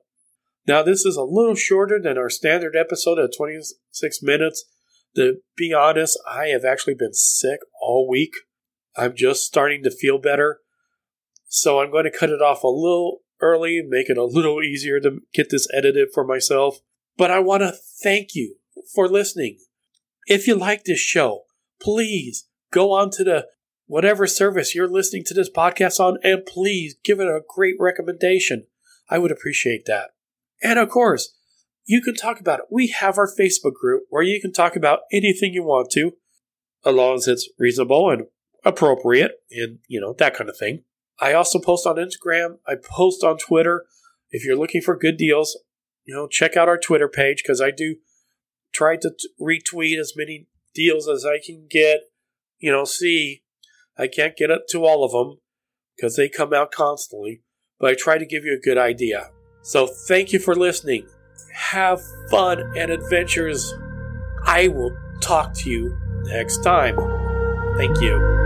Now, 0.68 0.82
this 0.82 1.06
is 1.06 1.16
a 1.16 1.24
little 1.24 1.56
shorter 1.56 2.00
than 2.02 2.18
our 2.18 2.30
standard 2.30 2.76
episode 2.76 3.20
of 3.20 3.32
26 3.36 4.24
minutes. 4.24 4.66
To 5.16 5.38
be 5.56 5.74
honest, 5.74 6.20
I 6.28 6.48
have 6.48 6.66
actually 6.66 6.96
been 6.96 7.14
sick 7.14 7.60
all 7.80 8.08
week. 8.10 8.34
I'm 8.98 9.16
just 9.16 9.46
starting 9.46 9.84
to 9.84 9.92
feel 9.92 10.18
better. 10.18 10.60
So 11.48 11.80
I'm 11.80 11.92
going 11.92 12.06
to 12.06 12.18
cut 12.18 12.32
it 12.32 12.42
off 12.42 12.64
a 12.64 12.68
little 12.68 13.20
early, 13.42 13.82
make 13.88 14.10
it 14.10 14.18
a 14.18 14.24
little 14.24 14.62
easier 14.62 15.00
to 15.00 15.22
get 15.34 15.50
this 15.50 15.68
edited 15.74 16.10
for 16.14 16.26
myself. 16.26 16.80
But 17.18 17.32
I 17.32 17.40
want 17.40 17.62
to 17.62 17.74
thank 18.04 18.36
you 18.36 18.58
for 18.94 19.08
listening. 19.08 19.60
If 20.28 20.48
you 20.48 20.56
like 20.56 20.84
this 20.84 21.00
show, 21.00 21.44
please 21.82 22.48
go 22.72 22.92
on 22.92 23.10
to 23.12 23.24
the 23.24 23.48
whatever 23.88 24.26
service 24.26 24.74
you're 24.74 24.88
listening 24.88 25.24
to 25.26 25.34
this 25.34 25.50
podcast 25.50 26.00
on 26.00 26.18
and 26.24 26.46
please 26.46 26.96
give 27.04 27.20
it 27.20 27.28
a 27.28 27.42
great 27.48 27.76
recommendation. 27.80 28.66
I 29.10 29.20
would 29.20 29.32
appreciate 29.32 29.86
that. 29.86 30.12
And 30.64 30.80
of 30.80 30.90
course, 30.90 31.36
you 31.86 32.02
can 32.02 32.16
talk 32.16 32.40
about 32.40 32.60
it. 32.60 32.66
We 32.72 32.88
have 32.88 33.18
our 33.18 33.30
Facebook 33.32 33.74
group 33.74 34.04
where 34.10 34.24
you 34.24 34.42
can 34.42 34.52
talk 34.52 34.76
about 34.76 35.02
anything 35.14 35.54
you 35.54 35.64
want 35.64 35.92
to, 35.92 36.14
as 36.84 36.96
long 36.96 37.16
as 37.16 37.28
it's 37.28 37.48
reasonable 37.60 38.10
and 38.10 38.24
appropriate 38.64 39.34
and, 39.52 39.80
you 39.88 40.02
know, 40.02 40.14
that 40.18 40.36
kind 40.36 40.50
of 40.50 40.58
thing. 40.58 40.84
I 41.20 41.34
also 41.34 41.60
post 41.60 41.88
on 41.88 41.96
Instagram. 41.96 42.58
I 42.68 42.76
post 42.76 43.24
on 43.24 43.38
Twitter. 43.38 43.86
If 44.32 44.46
you're 44.46 44.58
looking 44.58 44.82
for 44.82 44.98
good 44.98 45.18
deals, 45.18 45.58
you 46.04 46.14
know, 46.14 46.28
check 46.28 46.58
out 46.58 46.68
our 46.68 46.78
Twitter 46.78 47.08
page 47.08 47.42
because 47.44 47.62
I 47.62 47.72
do 47.72 47.96
try 48.74 48.98
to 48.98 49.10
t- 49.10 49.30
retweet 49.42 50.00
as 50.00 50.14
many 50.16 50.48
deals 50.74 51.08
as 51.08 51.26
I 51.26 51.40
can 51.44 51.68
get. 51.70 52.02
You 52.60 52.72
know, 52.72 52.86
see, 52.86 53.44
I 53.98 54.08
can't 54.08 54.36
get 54.36 54.52
up 54.52 54.64
to 54.70 54.86
all 54.86 55.04
of 55.04 55.12
them 55.12 55.40
because 55.96 56.16
they 56.16 56.30
come 56.30 56.54
out 56.54 56.72
constantly, 56.72 57.42
but 57.80 57.92
I 57.92 57.96
try 57.96 58.18
to 58.18 58.26
give 58.26 58.44
you 58.44 58.54
a 58.54 58.64
good 58.64 58.78
idea. 58.78 59.30
So 59.64 59.88
thank 59.88 60.34
you 60.34 60.40
for 60.40 60.56
listening. 60.56 61.08
Have 61.54 62.02
fun 62.30 62.60
and 62.78 62.92
adventures. 62.92 63.74
I 64.46 64.68
will 64.68 64.96
talk 65.22 65.54
to 65.56 65.70
you 65.70 65.98
next 66.26 66.64
time. 66.64 66.98
Thank 67.78 68.00
you. 68.02 68.45